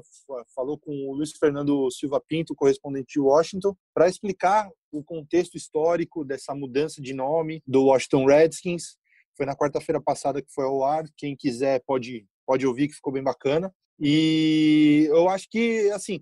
falou 0.55 0.77
com 0.77 0.91
o 1.09 1.15
Luiz 1.15 1.31
Fernando 1.31 1.89
Silva 1.91 2.21
Pinto, 2.25 2.55
correspondente 2.55 3.13
de 3.13 3.19
Washington, 3.19 3.75
para 3.93 4.07
explicar 4.07 4.69
o 4.91 5.03
contexto 5.03 5.55
histórico 5.55 6.25
dessa 6.25 6.53
mudança 6.53 7.01
de 7.01 7.13
nome 7.13 7.61
do 7.65 7.85
Washington 7.85 8.25
Redskins. 8.25 8.97
Foi 9.35 9.45
na 9.45 9.55
quarta-feira 9.55 10.01
passada 10.01 10.41
que 10.41 10.51
foi 10.53 10.65
ao 10.65 10.83
ar. 10.83 11.05
Quem 11.17 11.35
quiser 11.35 11.81
pode 11.85 12.25
pode 12.45 12.67
ouvir 12.67 12.87
que 12.89 12.95
ficou 12.95 13.13
bem 13.13 13.23
bacana. 13.23 13.73
E 13.99 15.05
eu 15.09 15.29
acho 15.29 15.47
que 15.49 15.89
assim, 15.91 16.19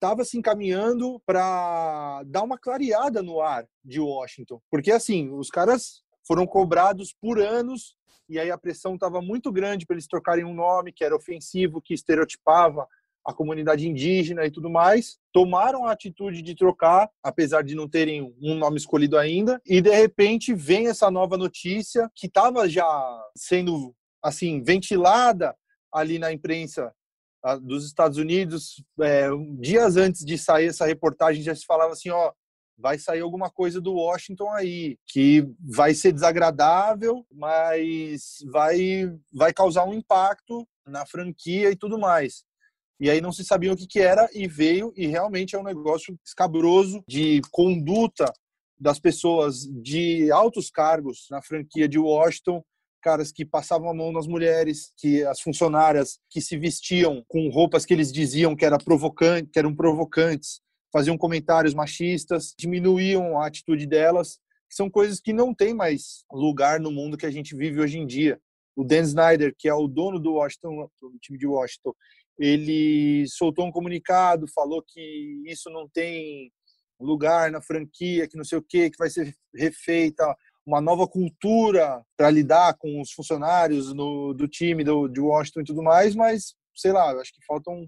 estava 0.00 0.24
se 0.24 0.38
encaminhando 0.38 1.20
para 1.26 2.22
dar 2.26 2.42
uma 2.42 2.58
clareada 2.58 3.22
no 3.22 3.42
ar 3.42 3.66
de 3.84 4.00
Washington. 4.00 4.58
Porque, 4.70 4.90
assim, 4.90 5.28
os 5.30 5.50
caras 5.50 6.02
foram 6.26 6.46
cobrados 6.46 7.14
por 7.20 7.38
anos 7.38 7.94
e 8.26 8.38
aí 8.38 8.50
a 8.50 8.56
pressão 8.56 8.94
estava 8.94 9.20
muito 9.20 9.52
grande 9.52 9.84
para 9.84 9.94
eles 9.94 10.06
trocarem 10.06 10.44
um 10.44 10.54
nome 10.54 10.92
que 10.92 11.04
era 11.04 11.14
ofensivo, 11.14 11.82
que 11.82 11.92
estereotipava 11.92 12.86
a 13.26 13.34
comunidade 13.34 13.86
indígena 13.86 14.46
e 14.46 14.50
tudo 14.50 14.70
mais. 14.70 15.18
Tomaram 15.32 15.84
a 15.84 15.92
atitude 15.92 16.40
de 16.40 16.54
trocar, 16.54 17.10
apesar 17.22 17.62
de 17.62 17.74
não 17.74 17.86
terem 17.86 18.34
um 18.40 18.54
nome 18.54 18.78
escolhido 18.78 19.18
ainda, 19.18 19.60
e 19.66 19.82
de 19.82 19.90
repente 19.90 20.54
vem 20.54 20.86
essa 20.86 21.10
nova 21.10 21.36
notícia 21.36 22.10
que 22.14 22.26
estava 22.26 22.66
já 22.68 23.22
sendo 23.36 23.94
assim 24.22 24.62
ventilada 24.62 25.54
ali 25.92 26.18
na 26.18 26.32
imprensa 26.32 26.94
dos 27.62 27.86
Estados 27.86 28.18
Unidos, 28.18 28.82
é, 29.00 29.28
dias 29.58 29.96
antes 29.96 30.24
de 30.24 30.36
sair 30.36 30.66
essa 30.66 30.86
reportagem, 30.86 31.42
já 31.42 31.54
se 31.54 31.64
falava 31.64 31.92
assim, 31.92 32.10
ó, 32.10 32.32
vai 32.80 32.98
sair 32.98 33.20
alguma 33.20 33.50
coisa 33.50 33.80
do 33.80 33.94
Washington 33.94 34.50
aí, 34.50 34.98
que 35.06 35.46
vai 35.60 35.94
ser 35.94 36.12
desagradável, 36.12 37.26
mas 37.30 38.38
vai, 38.50 39.12
vai 39.32 39.52
causar 39.52 39.84
um 39.84 39.94
impacto 39.94 40.66
na 40.86 41.06
franquia 41.06 41.70
e 41.70 41.76
tudo 41.76 41.98
mais. 41.98 42.44
E 42.98 43.08
aí 43.08 43.20
não 43.20 43.32
se 43.32 43.44
sabia 43.44 43.72
o 43.72 43.76
que, 43.76 43.86
que 43.86 44.00
era 44.00 44.28
e 44.34 44.46
veio, 44.46 44.92
e 44.96 45.06
realmente 45.06 45.54
é 45.54 45.58
um 45.58 45.64
negócio 45.64 46.18
escabroso 46.24 47.02
de 47.06 47.40
conduta 47.50 48.32
das 48.78 48.98
pessoas 48.98 49.66
de 49.66 50.30
altos 50.30 50.70
cargos 50.70 51.26
na 51.30 51.42
franquia 51.42 51.88
de 51.88 51.98
Washington 51.98 52.62
caras 53.00 53.32
que 53.32 53.44
passavam 53.44 53.90
a 53.90 53.94
mão 53.94 54.12
nas 54.12 54.26
mulheres, 54.26 54.92
que 54.96 55.24
as 55.24 55.40
funcionárias 55.40 56.18
que 56.28 56.40
se 56.40 56.56
vestiam 56.56 57.24
com 57.26 57.48
roupas 57.48 57.84
que 57.84 57.94
eles 57.94 58.12
diziam 58.12 58.54
que, 58.54 58.64
era 58.64 58.78
provocante, 58.78 59.50
que 59.52 59.58
eram 59.58 59.74
provocantes, 59.74 60.60
faziam 60.92 61.16
comentários 61.16 61.74
machistas, 61.74 62.54
diminuíam 62.58 63.40
a 63.40 63.46
atitude 63.46 63.86
delas, 63.86 64.38
que 64.68 64.76
são 64.76 64.88
coisas 64.88 65.20
que 65.20 65.32
não 65.32 65.54
tem 65.54 65.74
mais 65.74 66.24
lugar 66.30 66.78
no 66.78 66.90
mundo 66.90 67.16
que 67.16 67.26
a 67.26 67.30
gente 67.30 67.56
vive 67.56 67.80
hoje 67.80 67.98
em 67.98 68.06
dia. 68.06 68.40
O 68.76 68.84
Dan 68.84 69.02
Snyder, 69.02 69.54
que 69.58 69.68
é 69.68 69.74
o 69.74 69.88
dono 69.88 70.20
do 70.20 70.34
Washington, 70.34 70.88
do 71.00 71.18
time 71.20 71.38
de 71.38 71.46
Washington, 71.46 71.92
ele 72.38 73.26
soltou 73.28 73.66
um 73.66 73.72
comunicado, 73.72 74.46
falou 74.48 74.82
que 74.86 75.42
isso 75.44 75.68
não 75.70 75.88
tem 75.88 76.50
lugar 77.00 77.50
na 77.50 77.60
franquia, 77.60 78.28
que 78.28 78.36
não 78.36 78.44
sei 78.44 78.58
o 78.58 78.62
que, 78.62 78.90
que 78.90 78.98
vai 78.98 79.10
ser 79.10 79.34
refeita 79.54 80.24
uma 80.66 80.80
nova 80.80 81.06
cultura 81.06 82.02
para 82.16 82.30
lidar 82.30 82.76
com 82.78 83.00
os 83.00 83.12
funcionários 83.12 83.92
no, 83.94 84.34
do 84.34 84.46
time 84.46 84.84
do, 84.84 85.08
de 85.08 85.20
Washington 85.20 85.60
e 85.60 85.64
tudo 85.64 85.82
mais, 85.82 86.14
mas 86.14 86.54
sei 86.74 86.92
lá, 86.92 87.10
acho 87.12 87.32
que 87.32 87.44
faltam 87.46 87.86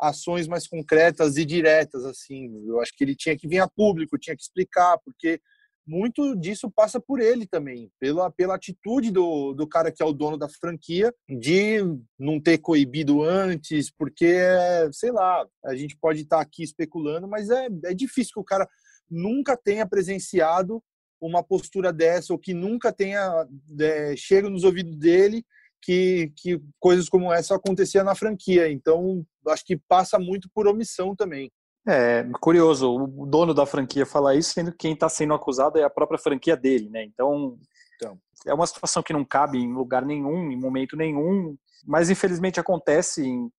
ações 0.00 0.46
mais 0.46 0.66
concretas 0.66 1.36
e 1.36 1.44
diretas, 1.44 2.04
assim. 2.04 2.50
Eu 2.66 2.80
acho 2.80 2.92
que 2.96 3.02
ele 3.02 3.16
tinha 3.16 3.36
que 3.36 3.48
vir 3.48 3.60
a 3.60 3.68
público, 3.68 4.18
tinha 4.18 4.36
que 4.36 4.42
explicar, 4.42 4.98
porque 5.04 5.40
muito 5.86 6.34
disso 6.34 6.70
passa 6.70 7.00
por 7.00 7.20
ele 7.20 7.46
também, 7.46 7.90
pela, 8.00 8.30
pela 8.30 8.56
atitude 8.56 9.12
do, 9.12 9.54
do 9.54 9.68
cara 9.68 9.92
que 9.92 10.02
é 10.02 10.06
o 10.06 10.12
dono 10.12 10.36
da 10.36 10.48
franquia, 10.48 11.14
de 11.28 11.78
não 12.18 12.40
ter 12.40 12.58
coibido 12.58 13.22
antes, 13.22 13.90
porque, 13.90 14.36
sei 14.92 15.12
lá, 15.12 15.46
a 15.64 15.76
gente 15.76 15.96
pode 15.96 16.22
estar 16.22 16.40
aqui 16.40 16.64
especulando, 16.64 17.28
mas 17.28 17.50
é, 17.50 17.68
é 17.84 17.94
difícil 17.94 18.32
que 18.34 18.40
o 18.40 18.44
cara 18.44 18.68
nunca 19.08 19.56
tenha 19.56 19.86
presenciado 19.86 20.82
uma 21.20 21.42
postura 21.42 21.92
dessa, 21.92 22.32
ou 22.32 22.38
que 22.38 22.52
nunca 22.54 22.92
tenha 22.92 23.46
é, 23.80 24.14
chega 24.16 24.50
nos 24.50 24.64
ouvidos 24.64 24.96
dele 24.96 25.44
que, 25.82 26.32
que 26.36 26.60
coisas 26.78 27.08
como 27.08 27.32
essa 27.32 27.54
acontecia 27.54 28.02
na 28.02 28.14
franquia. 28.14 28.70
Então, 28.70 29.24
acho 29.48 29.64
que 29.64 29.76
passa 29.88 30.18
muito 30.18 30.48
por 30.54 30.66
omissão 30.66 31.14
também. 31.14 31.50
É 31.88 32.26
curioso, 32.40 32.92
o 32.92 33.26
dono 33.26 33.54
da 33.54 33.64
franquia 33.64 34.04
falar 34.04 34.34
isso, 34.34 34.52
sendo 34.52 34.72
que 34.72 34.78
quem 34.78 34.92
está 34.92 35.08
sendo 35.08 35.34
acusado 35.34 35.78
é 35.78 35.84
a 35.84 35.90
própria 35.90 36.18
franquia 36.18 36.56
dele, 36.56 36.90
né? 36.90 37.04
Então, 37.04 37.56
então, 37.94 38.18
é 38.44 38.52
uma 38.52 38.66
situação 38.66 39.02
que 39.02 39.12
não 39.12 39.24
cabe 39.24 39.58
em 39.58 39.72
lugar 39.72 40.04
nenhum, 40.04 40.50
em 40.50 40.58
momento 40.58 40.96
nenhum, 40.96 41.56
mas 41.84 42.10
infelizmente 42.10 42.60
acontece 42.60 43.24
em 43.24 43.50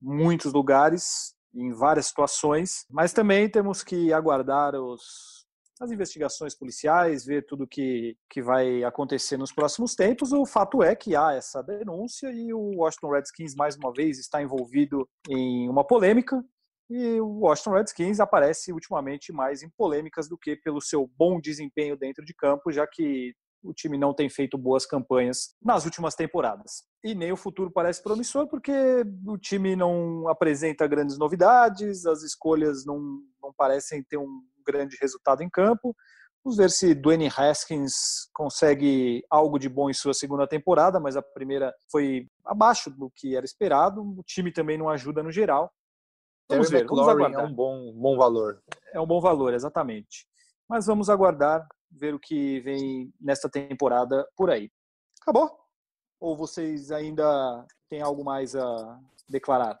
muitos 0.00 0.52
lugares, 0.52 1.34
em 1.54 1.72
várias 1.72 2.06
situações. 2.06 2.84
Mas 2.90 3.12
também 3.12 3.48
temos 3.48 3.82
que 3.82 4.12
aguardar 4.12 4.74
os 4.74 5.39
as 5.80 5.90
investigações 5.90 6.54
policiais, 6.54 7.24
ver 7.24 7.46
tudo 7.46 7.66
que, 7.66 8.14
que 8.28 8.42
vai 8.42 8.84
acontecer 8.84 9.38
nos 9.38 9.50
próximos 9.50 9.94
tempos. 9.94 10.30
O 10.30 10.44
fato 10.44 10.82
é 10.82 10.94
que 10.94 11.16
há 11.16 11.32
essa 11.32 11.62
denúncia 11.62 12.30
e 12.30 12.52
o 12.52 12.76
Washington 12.76 13.10
Redskins, 13.12 13.54
mais 13.54 13.76
uma 13.76 13.90
vez, 13.90 14.18
está 14.18 14.42
envolvido 14.42 15.08
em 15.28 15.68
uma 15.70 15.82
polêmica. 15.82 16.44
E 16.90 17.18
o 17.20 17.40
Washington 17.40 17.70
Redskins 17.70 18.20
aparece 18.20 18.72
ultimamente 18.72 19.32
mais 19.32 19.62
em 19.62 19.70
polêmicas 19.70 20.28
do 20.28 20.36
que 20.36 20.54
pelo 20.56 20.82
seu 20.82 21.10
bom 21.16 21.40
desempenho 21.40 21.96
dentro 21.96 22.24
de 22.24 22.34
campo, 22.34 22.70
já 22.70 22.86
que 22.86 23.32
o 23.62 23.72
time 23.72 23.96
não 23.96 24.12
tem 24.12 24.28
feito 24.28 24.58
boas 24.58 24.84
campanhas 24.84 25.54
nas 25.62 25.84
últimas 25.84 26.14
temporadas. 26.14 26.82
E 27.04 27.14
nem 27.14 27.32
o 27.32 27.36
futuro 27.36 27.70
parece 27.70 28.02
promissor, 28.02 28.46
porque 28.48 28.72
o 29.26 29.38
time 29.38 29.76
não 29.76 30.28
apresenta 30.28 30.86
grandes 30.86 31.16
novidades, 31.18 32.04
as 32.04 32.22
escolhas 32.22 32.84
não, 32.84 33.20
não 33.42 33.52
parecem 33.52 34.02
ter 34.02 34.18
um 34.18 34.42
grande 34.66 34.96
resultado 35.00 35.42
em 35.42 35.50
campo. 35.50 35.94
Vamos 36.42 36.56
ver 36.56 36.70
se 36.70 36.94
Dwayne 36.94 37.28
Haskins 37.28 37.92
consegue 38.32 39.22
algo 39.28 39.58
de 39.58 39.68
bom 39.68 39.90
em 39.90 39.92
sua 39.92 40.14
segunda 40.14 40.46
temporada, 40.46 40.98
mas 40.98 41.14
a 41.16 41.22
primeira 41.22 41.74
foi 41.92 42.26
abaixo 42.44 42.90
do 42.90 43.10
que 43.14 43.36
era 43.36 43.44
esperado. 43.44 44.00
O 44.02 44.22
time 44.24 44.50
também 44.50 44.78
não 44.78 44.88
ajuda 44.88 45.22
no 45.22 45.30
geral. 45.30 45.70
Vamos 46.48 46.70
ver, 46.70 46.86
vamos 46.86 47.08
aguardar. 47.08 47.44
É 47.44 47.46
um 47.46 47.52
bom, 47.52 47.92
bom 47.92 48.16
valor. 48.16 48.62
É 48.94 49.00
um 49.00 49.06
bom 49.06 49.20
valor, 49.20 49.52
exatamente. 49.52 50.26
Mas 50.68 50.86
vamos 50.86 51.10
aguardar, 51.10 51.66
ver 51.90 52.14
o 52.14 52.18
que 52.18 52.60
vem 52.60 53.12
nesta 53.20 53.48
temporada 53.48 54.26
por 54.34 54.50
aí. 54.50 54.70
Acabou? 55.20 55.50
Ou 56.18 56.36
vocês 56.36 56.90
ainda 56.90 57.66
têm 57.88 58.00
algo 58.00 58.24
mais 58.24 58.56
a 58.56 58.98
declarar? 59.28 59.78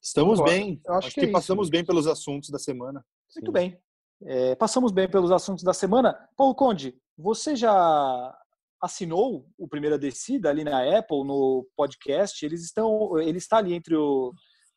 Estamos 0.00 0.40
bem. 0.42 0.80
Eu 0.84 0.94
acho, 0.94 1.06
acho 1.06 1.14
que, 1.14 1.20
que 1.22 1.26
é 1.28 1.32
passamos 1.32 1.70
bem 1.70 1.84
pelos 1.84 2.06
assuntos 2.06 2.50
da 2.50 2.58
semana. 2.58 3.04
Muito 3.34 3.46
Sim. 3.46 3.52
bem. 3.52 3.82
É, 4.26 4.54
passamos 4.54 4.92
bem 4.92 5.08
pelos 5.08 5.30
assuntos 5.30 5.64
da 5.64 5.72
semana. 5.72 6.16
Paulo 6.36 6.54
Conde, 6.54 6.94
você 7.16 7.56
já 7.56 8.34
assinou 8.80 9.46
o 9.56 9.68
Primeira 9.68 9.98
Descida 9.98 10.50
ali 10.50 10.64
na 10.64 10.98
Apple, 10.98 11.24
no 11.24 11.66
podcast? 11.76 12.44
Eles 12.44 12.62
estão, 12.62 13.18
ele 13.18 13.38
está 13.38 13.58
ali 13.58 13.74
entre 13.74 13.94
o, 13.94 14.32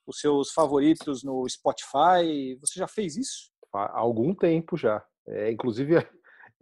os 0.08 0.20
seus 0.20 0.52
favoritos 0.52 1.24
no 1.24 1.48
Spotify. 1.50 2.58
Você 2.62 2.80
já 2.80 2.88
fez 2.88 3.18
isso? 3.18 3.52
Há 3.74 4.00
algum 4.00 4.34
tempo 4.34 4.78
já. 4.78 5.04
É, 5.28 5.52
inclusive, 5.52 5.98
é, 5.98 6.10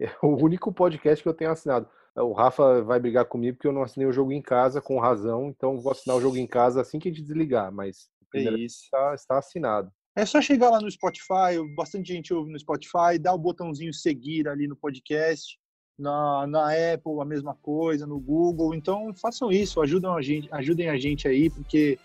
é 0.00 0.16
o 0.22 0.42
único 0.42 0.72
podcast 0.72 1.22
que 1.22 1.28
eu 1.28 1.34
tenho 1.34 1.50
assinado. 1.50 1.88
O 2.16 2.32
Rafa 2.32 2.82
vai 2.82 3.00
brigar 3.00 3.24
comigo 3.24 3.56
porque 3.56 3.66
eu 3.66 3.72
não 3.72 3.82
assinei 3.82 4.08
o 4.08 4.12
jogo 4.12 4.30
em 4.30 4.40
casa 4.40 4.80
com 4.80 5.00
razão, 5.00 5.48
então 5.48 5.80
vou 5.80 5.90
assinar 5.90 6.16
o 6.16 6.20
jogo 6.20 6.36
em 6.36 6.46
casa 6.46 6.80
assim 6.80 6.98
que 7.00 7.08
a 7.08 7.12
gente 7.12 7.24
desligar, 7.24 7.72
mas 7.72 8.08
é 8.32 8.38
isso. 8.52 8.84
Está, 8.84 9.14
está 9.14 9.38
assinado. 9.38 9.90
É 10.16 10.24
só 10.24 10.40
chegar 10.40 10.70
lá 10.70 10.80
no 10.80 10.88
Spotify, 10.88 11.58
bastante 11.74 12.12
gente 12.12 12.32
ouve 12.32 12.52
no 12.52 12.58
Spotify, 12.58 13.18
dá 13.20 13.34
o 13.34 13.38
botãozinho 13.38 13.92
seguir 13.92 14.46
ali 14.46 14.68
no 14.68 14.76
podcast, 14.76 15.58
na, 15.98 16.46
na 16.46 16.68
Apple 16.68 17.20
a 17.20 17.24
mesma 17.24 17.54
coisa, 17.60 18.06
no 18.06 18.20
Google. 18.20 18.74
Então 18.74 19.12
façam 19.14 19.50
isso, 19.50 19.80
ajudam 19.80 20.16
a 20.16 20.22
gente, 20.22 20.48
ajudem 20.52 20.88
a 20.88 20.96
gente 20.96 21.26
aí, 21.26 21.50
porque 21.50 21.98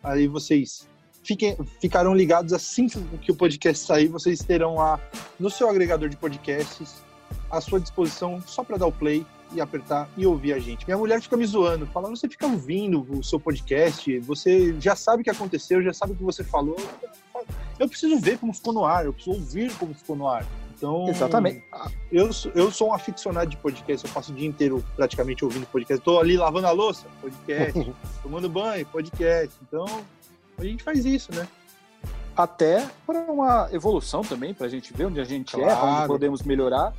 aí 0.00 0.28
vocês 0.28 0.88
fiquem, 1.24 1.56
ficarão 1.80 2.14
ligados 2.14 2.52
assim 2.52 2.86
que 3.20 3.32
o 3.32 3.36
podcast 3.36 3.84
sair, 3.84 4.06
vocês 4.06 4.38
terão 4.38 4.76
lá 4.76 5.00
no 5.38 5.50
seu 5.50 5.68
agregador 5.68 6.08
de 6.08 6.16
podcasts 6.16 7.02
à 7.50 7.60
sua 7.60 7.80
disposição 7.80 8.40
só 8.46 8.62
para 8.62 8.76
dar 8.76 8.86
o 8.86 8.92
play 8.92 9.26
e 9.52 9.60
apertar 9.60 10.08
e 10.16 10.24
ouvir 10.24 10.52
a 10.52 10.60
gente. 10.60 10.86
Minha 10.86 10.98
mulher 10.98 11.20
fica 11.20 11.36
me 11.36 11.46
zoando, 11.46 11.84
falando, 11.86 12.16
você 12.16 12.28
fica 12.28 12.46
ouvindo 12.46 13.04
o 13.10 13.24
seu 13.24 13.40
podcast, 13.40 14.20
você 14.20 14.78
já 14.80 14.94
sabe 14.94 15.22
o 15.22 15.24
que 15.24 15.30
aconteceu, 15.30 15.82
já 15.82 15.92
sabe 15.92 16.12
o 16.12 16.16
que 16.16 16.22
você 16.22 16.44
falou 16.44 16.76
eu 17.78 17.88
preciso 17.88 18.18
ver 18.18 18.38
como 18.38 18.52
ficou 18.52 18.72
no 18.72 18.84
ar, 18.84 19.04
eu 19.04 19.12
preciso 19.12 19.36
ouvir 19.36 19.72
como 19.74 19.94
ficou 19.94 20.16
no 20.16 20.28
ar. 20.28 20.46
Então, 20.76 21.08
Exatamente. 21.08 21.64
Eu, 22.12 22.30
eu 22.54 22.70
sou 22.70 22.88
um 22.88 22.92
aficionado 22.92 23.48
de 23.48 23.56
podcast, 23.56 24.06
eu 24.06 24.12
passo 24.12 24.30
o 24.30 24.34
dia 24.34 24.46
inteiro 24.46 24.84
praticamente 24.94 25.44
ouvindo 25.44 25.66
podcast. 25.66 26.00
Estou 26.00 26.20
ali 26.20 26.36
lavando 26.36 26.66
a 26.66 26.70
louça, 26.70 27.06
podcast. 27.20 27.92
tomando 28.22 28.48
banho, 28.48 28.84
podcast. 28.86 29.56
Então, 29.62 29.86
a 30.58 30.64
gente 30.64 30.82
faz 30.82 31.04
isso, 31.04 31.34
né? 31.34 31.48
Até 32.36 32.86
para 33.06 33.20
uma 33.20 33.68
evolução 33.72 34.20
também, 34.20 34.52
para 34.52 34.66
a 34.66 34.68
gente 34.68 34.92
ver 34.92 35.06
onde 35.06 35.18
a 35.18 35.24
gente 35.24 35.52
claro. 35.52 35.70
erra, 35.70 35.98
onde 35.98 36.06
podemos 36.08 36.42
melhorar. 36.42 36.92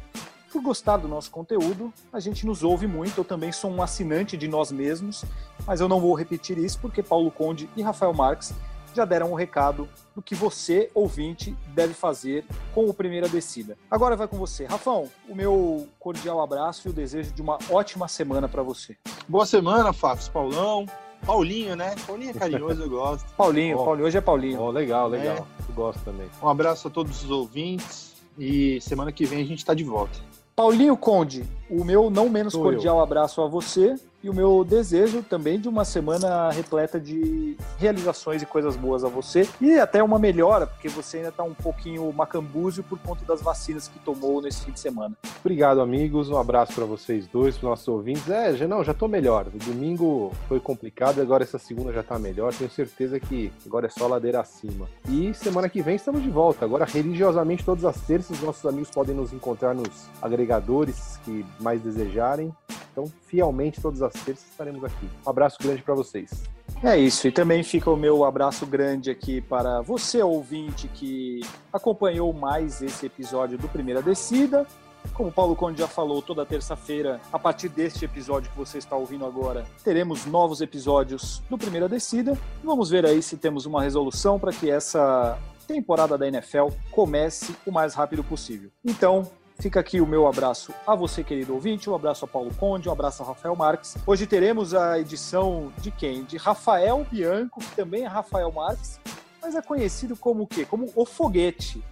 Por 0.52 0.62
gostar 0.62 0.98
do 0.98 1.08
nosso 1.08 1.30
conteúdo, 1.30 1.94
a 2.12 2.20
gente 2.20 2.46
nos 2.48 2.64
ouve 2.64 2.88
muito. 2.88 3.20
Eu 3.20 3.26
também 3.26 3.52
sou 3.52 3.70
um 3.70 3.84
assinante 3.84 4.36
de 4.36 4.48
nós 4.48 4.72
mesmos, 4.72 5.24
mas 5.68 5.80
eu 5.82 5.88
não 5.88 6.00
vou 6.00 6.16
repetir 6.16 6.58
isso 6.58 6.80
porque 6.80 7.04
Paulo 7.04 7.30
Conde 7.30 7.70
e 7.78 7.84
Rafael 7.84 8.14
Marques 8.14 8.56
já 8.98 9.06
deram 9.06 9.32
um 9.32 9.36
recado 9.36 9.88
do 10.16 10.22
que 10.22 10.34
você, 10.34 10.90
ouvinte, 10.94 11.56
deve 11.68 11.94
fazer 11.94 12.44
com 12.74 12.86
o 12.90 12.94
Primeira 12.94 13.30
Descida. 13.30 13.78
Agora 13.90 14.16
vai 14.16 14.28
com 14.28 14.38
você. 14.38 14.66
Rafão, 14.66 15.08
o 15.30 15.36
meu 15.36 15.88
cordial 16.00 16.42
abraço 16.42 16.88
e 16.88 16.90
o 16.90 16.94
desejo 16.94 17.32
de 17.32 17.42
uma 17.42 17.60
ótima 17.70 18.08
semana 18.08 18.50
para 18.50 18.64
você. 18.64 18.98
Boa 19.28 19.46
semana, 19.46 19.94
Fafs, 19.94 20.28
Paulão. 20.28 20.88
Paulinho, 21.26 21.76
né? 21.76 21.96
Paulinho 22.06 22.32
é 22.32 22.34
carinhoso, 22.34 22.82
eu 22.82 22.90
gosto. 22.90 23.28
Paulinho, 23.38 23.80
oh, 23.80 23.86
Paulinho, 23.86 24.08
hoje 24.08 24.18
é 24.18 24.22
Paulinho. 24.22 24.62
Oh, 24.62 24.72
legal, 24.72 25.08
legal. 25.08 25.36
É. 25.36 25.70
Eu 25.70 25.76
gosto 25.76 26.04
também. 26.04 26.28
Um 26.42 26.48
abraço 26.48 26.88
a 26.88 26.92
todos 26.92 27.24
os 27.24 27.30
ouvintes 27.30 28.16
e 28.38 28.80
semana 28.82 29.12
que 29.12 29.26
vem 29.26 29.42
a 29.42 29.46
gente 29.46 29.60
está 29.60 29.74
de 29.74 29.84
volta. 29.84 30.20
Paulinho 30.56 30.98
Conde, 30.98 31.46
o 31.70 31.84
meu 31.84 32.10
não 32.10 32.30
menos 32.30 32.54
Sou 32.54 32.64
cordial 32.64 32.98
eu. 32.98 33.04
abraço 33.04 33.42
a 33.44 33.48
você 33.48 33.96
e 34.24 34.30
o 34.30 34.34
meu 34.34 34.64
desejo 34.64 35.22
também 35.24 35.60
de 35.60 35.68
uma 35.68 35.86
semana 35.86 36.50
repleta 36.52 37.00
de 37.00 37.56
realizações 37.78 38.42
e 38.42 38.46
coisas 38.46 38.76
boas 38.76 39.04
a 39.04 39.08
você 39.08 39.48
e 39.62 39.80
até 39.80 40.02
uma 40.02 40.20
melhora, 40.20 40.68
porque 40.68 40.90
você 40.90 41.18
ainda 41.18 41.30
está 41.30 41.44
um 41.44 41.54
pouquinho 41.54 42.12
macambúzio 42.12 42.84
por 42.84 43.00
conta 43.00 43.24
das 43.26 43.42
vacinas 43.42 43.88
que 43.88 44.00
tomou 44.00 44.42
nesse 44.42 44.66
fim 44.66 44.72
de 44.72 44.80
semana. 44.80 45.16
Obrigado, 45.40 45.82
amigos. 45.82 46.30
Um 46.30 46.38
abraço 46.38 46.74
para 46.74 46.86
vocês 46.86 47.28
dois, 47.28 47.58
para 47.58 47.70
nossos 47.70 47.88
ouvintes. 47.88 48.30
É, 48.30 48.56
já 48.56 48.68
não, 48.68 48.84
já 48.84 48.94
tô 48.94 49.08
melhor. 49.08 49.48
O 49.48 49.58
domingo 49.58 50.32
foi 50.48 50.60
complicado, 50.60 51.22
agora 51.22 51.44
essa 51.44 51.60
segunda 51.60 51.94
já 51.94 52.04
tá 52.04 52.18
melhor. 52.18 52.54
Tenho 52.54 52.70
certeza 52.70 53.20
que 53.20 53.52
agora 53.66 53.88
é 53.88 53.90
só 53.90 54.08
ladeira 54.08 54.40
acima. 54.40 54.88
E 55.10 55.34
semana 55.34 55.70
que 55.70 55.82
vem 55.82 55.96
estamos 55.96 56.22
de 56.24 56.30
volta. 56.30 56.66
Agora 56.66 56.86
religiosamente 56.86 57.64
todas 57.64 57.86
as 57.86 58.02
terças 58.02 58.42
nossos 58.42 58.66
amigos 58.66 58.90
podem 58.90 59.16
nos 59.16 59.32
encontrar 59.32 59.74
nos 59.74 60.10
agregadores 60.22 61.18
que 61.24 61.46
mais 61.60 61.82
desejarem. 61.82 62.54
Então, 62.92 63.12
fielmente, 63.28 63.82
todas 63.82 64.02
as 64.02 64.14
terças 64.14 64.46
estaremos 64.50 64.84
aqui. 64.84 65.10
Um 65.26 65.30
abraço 65.30 65.58
grande 65.62 65.82
para 65.82 65.94
vocês. 65.94 66.44
É 66.84 66.98
isso, 66.98 67.28
e 67.28 67.32
também 67.32 67.64
fica 67.64 67.90
o 67.90 67.96
meu 67.96 68.24
abraço 68.24 68.66
grande 68.66 69.10
aqui 69.10 69.42
para 69.42 69.82
você, 69.82 70.22
ouvinte, 70.22 70.88
que 70.88 71.42
acompanhou 71.74 72.32
mais 72.32 72.82
esse 72.82 73.06
episódio 73.06 73.58
do 73.58 73.68
Primeira 73.68 74.02
Descida. 74.02 74.66
Como 75.14 75.30
o 75.30 75.32
Paulo 75.32 75.56
Conde 75.56 75.80
já 75.80 75.88
falou, 75.88 76.22
toda 76.22 76.46
terça-feira, 76.46 77.20
a 77.32 77.40
partir 77.40 77.70
deste 77.70 78.06
episódio 78.06 78.52
que 78.52 78.58
você 78.58 78.78
está 78.78 78.96
ouvindo 78.96 79.26
agora, 79.26 79.66
teremos 79.84 80.26
novos 80.26 80.62
episódios 80.62 81.42
do 81.50 81.58
Primeira 81.58 81.90
Descida. 81.90 82.38
Vamos 82.64 82.90
ver 82.90 83.06
aí 83.06 83.24
se 83.24 83.38
temos 83.38 83.66
uma 83.66 83.82
resolução 83.82 84.38
para 84.38 84.52
que 84.52 84.70
essa 84.70 85.40
temporada 85.68 86.18
da 86.18 86.28
NFL 86.28 86.68
comece 86.92 87.56
o 87.66 87.72
mais 87.72 87.94
rápido 87.94 88.24
possível. 88.24 88.70
Então, 88.86 89.28
Fica 89.60 89.80
aqui 89.80 90.00
o 90.00 90.06
meu 90.06 90.28
abraço 90.28 90.72
a 90.86 90.94
você, 90.94 91.24
querido 91.24 91.56
ouvinte, 91.56 91.90
um 91.90 91.96
abraço 91.96 92.24
a 92.24 92.28
Paulo 92.28 92.54
Conde, 92.60 92.88
um 92.88 92.92
abraço 92.92 93.24
a 93.24 93.26
Rafael 93.26 93.56
Marques. 93.56 93.98
Hoje 94.06 94.28
teremos 94.28 94.76
a 94.76 95.00
edição 95.00 95.74
de 95.80 95.90
quem? 95.90 96.24
De 96.24 96.38
Rafael 96.38 97.04
Bianco, 97.10 97.60
que 97.60 97.76
também 97.76 98.04
é 98.04 98.08
Rafael 98.08 98.52
Marques, 98.52 99.00
mas 99.42 99.56
é 99.56 99.62
conhecido 99.62 100.16
como 100.16 100.44
o 100.44 100.48
quê? 100.48 100.64
Como 100.64 100.92
o 100.96 101.06
Foguete. 101.08 101.84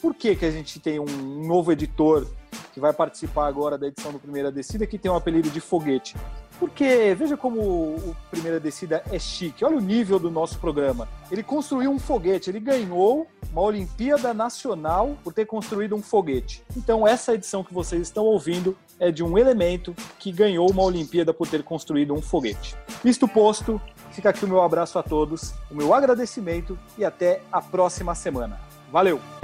Por 0.00 0.16
que, 0.16 0.34
que 0.34 0.44
a 0.44 0.50
gente 0.50 0.80
tem 0.80 0.98
um 0.98 1.46
novo 1.46 1.70
editor 1.70 2.26
que 2.74 2.80
vai 2.80 2.92
participar 2.92 3.46
agora 3.46 3.78
da 3.78 3.86
edição 3.86 4.10
do 4.10 4.18
Primeira 4.18 4.50
Descida 4.50 4.84
que 4.84 4.98
tem 4.98 5.08
o 5.08 5.14
um 5.14 5.16
apelido 5.16 5.48
de 5.48 5.60
Foguete? 5.60 6.16
Porque 6.62 7.12
veja 7.18 7.36
como 7.36 7.60
o 7.60 8.16
Primeira 8.30 8.60
Descida 8.60 9.02
é 9.10 9.18
chique. 9.18 9.64
Olha 9.64 9.78
o 9.78 9.80
nível 9.80 10.16
do 10.16 10.30
nosso 10.30 10.60
programa. 10.60 11.08
Ele 11.28 11.42
construiu 11.42 11.90
um 11.90 11.98
foguete, 11.98 12.50
ele 12.50 12.60
ganhou 12.60 13.26
uma 13.50 13.62
Olimpíada 13.62 14.32
Nacional 14.32 15.18
por 15.24 15.32
ter 15.32 15.44
construído 15.44 15.96
um 15.96 16.00
foguete. 16.00 16.62
Então, 16.76 17.04
essa 17.04 17.34
edição 17.34 17.64
que 17.64 17.74
vocês 17.74 18.02
estão 18.02 18.24
ouvindo 18.24 18.78
é 19.00 19.10
de 19.10 19.24
um 19.24 19.36
elemento 19.36 19.92
que 20.20 20.30
ganhou 20.30 20.70
uma 20.70 20.84
Olimpíada 20.84 21.34
por 21.34 21.48
ter 21.48 21.64
construído 21.64 22.14
um 22.14 22.22
foguete. 22.22 22.76
Isto 23.04 23.26
posto, 23.26 23.80
fica 24.12 24.30
aqui 24.30 24.44
o 24.44 24.48
meu 24.48 24.62
abraço 24.62 25.00
a 25.00 25.02
todos, 25.02 25.52
o 25.68 25.74
meu 25.74 25.92
agradecimento 25.92 26.78
e 26.96 27.04
até 27.04 27.42
a 27.50 27.60
próxima 27.60 28.14
semana. 28.14 28.60
Valeu! 28.92 29.41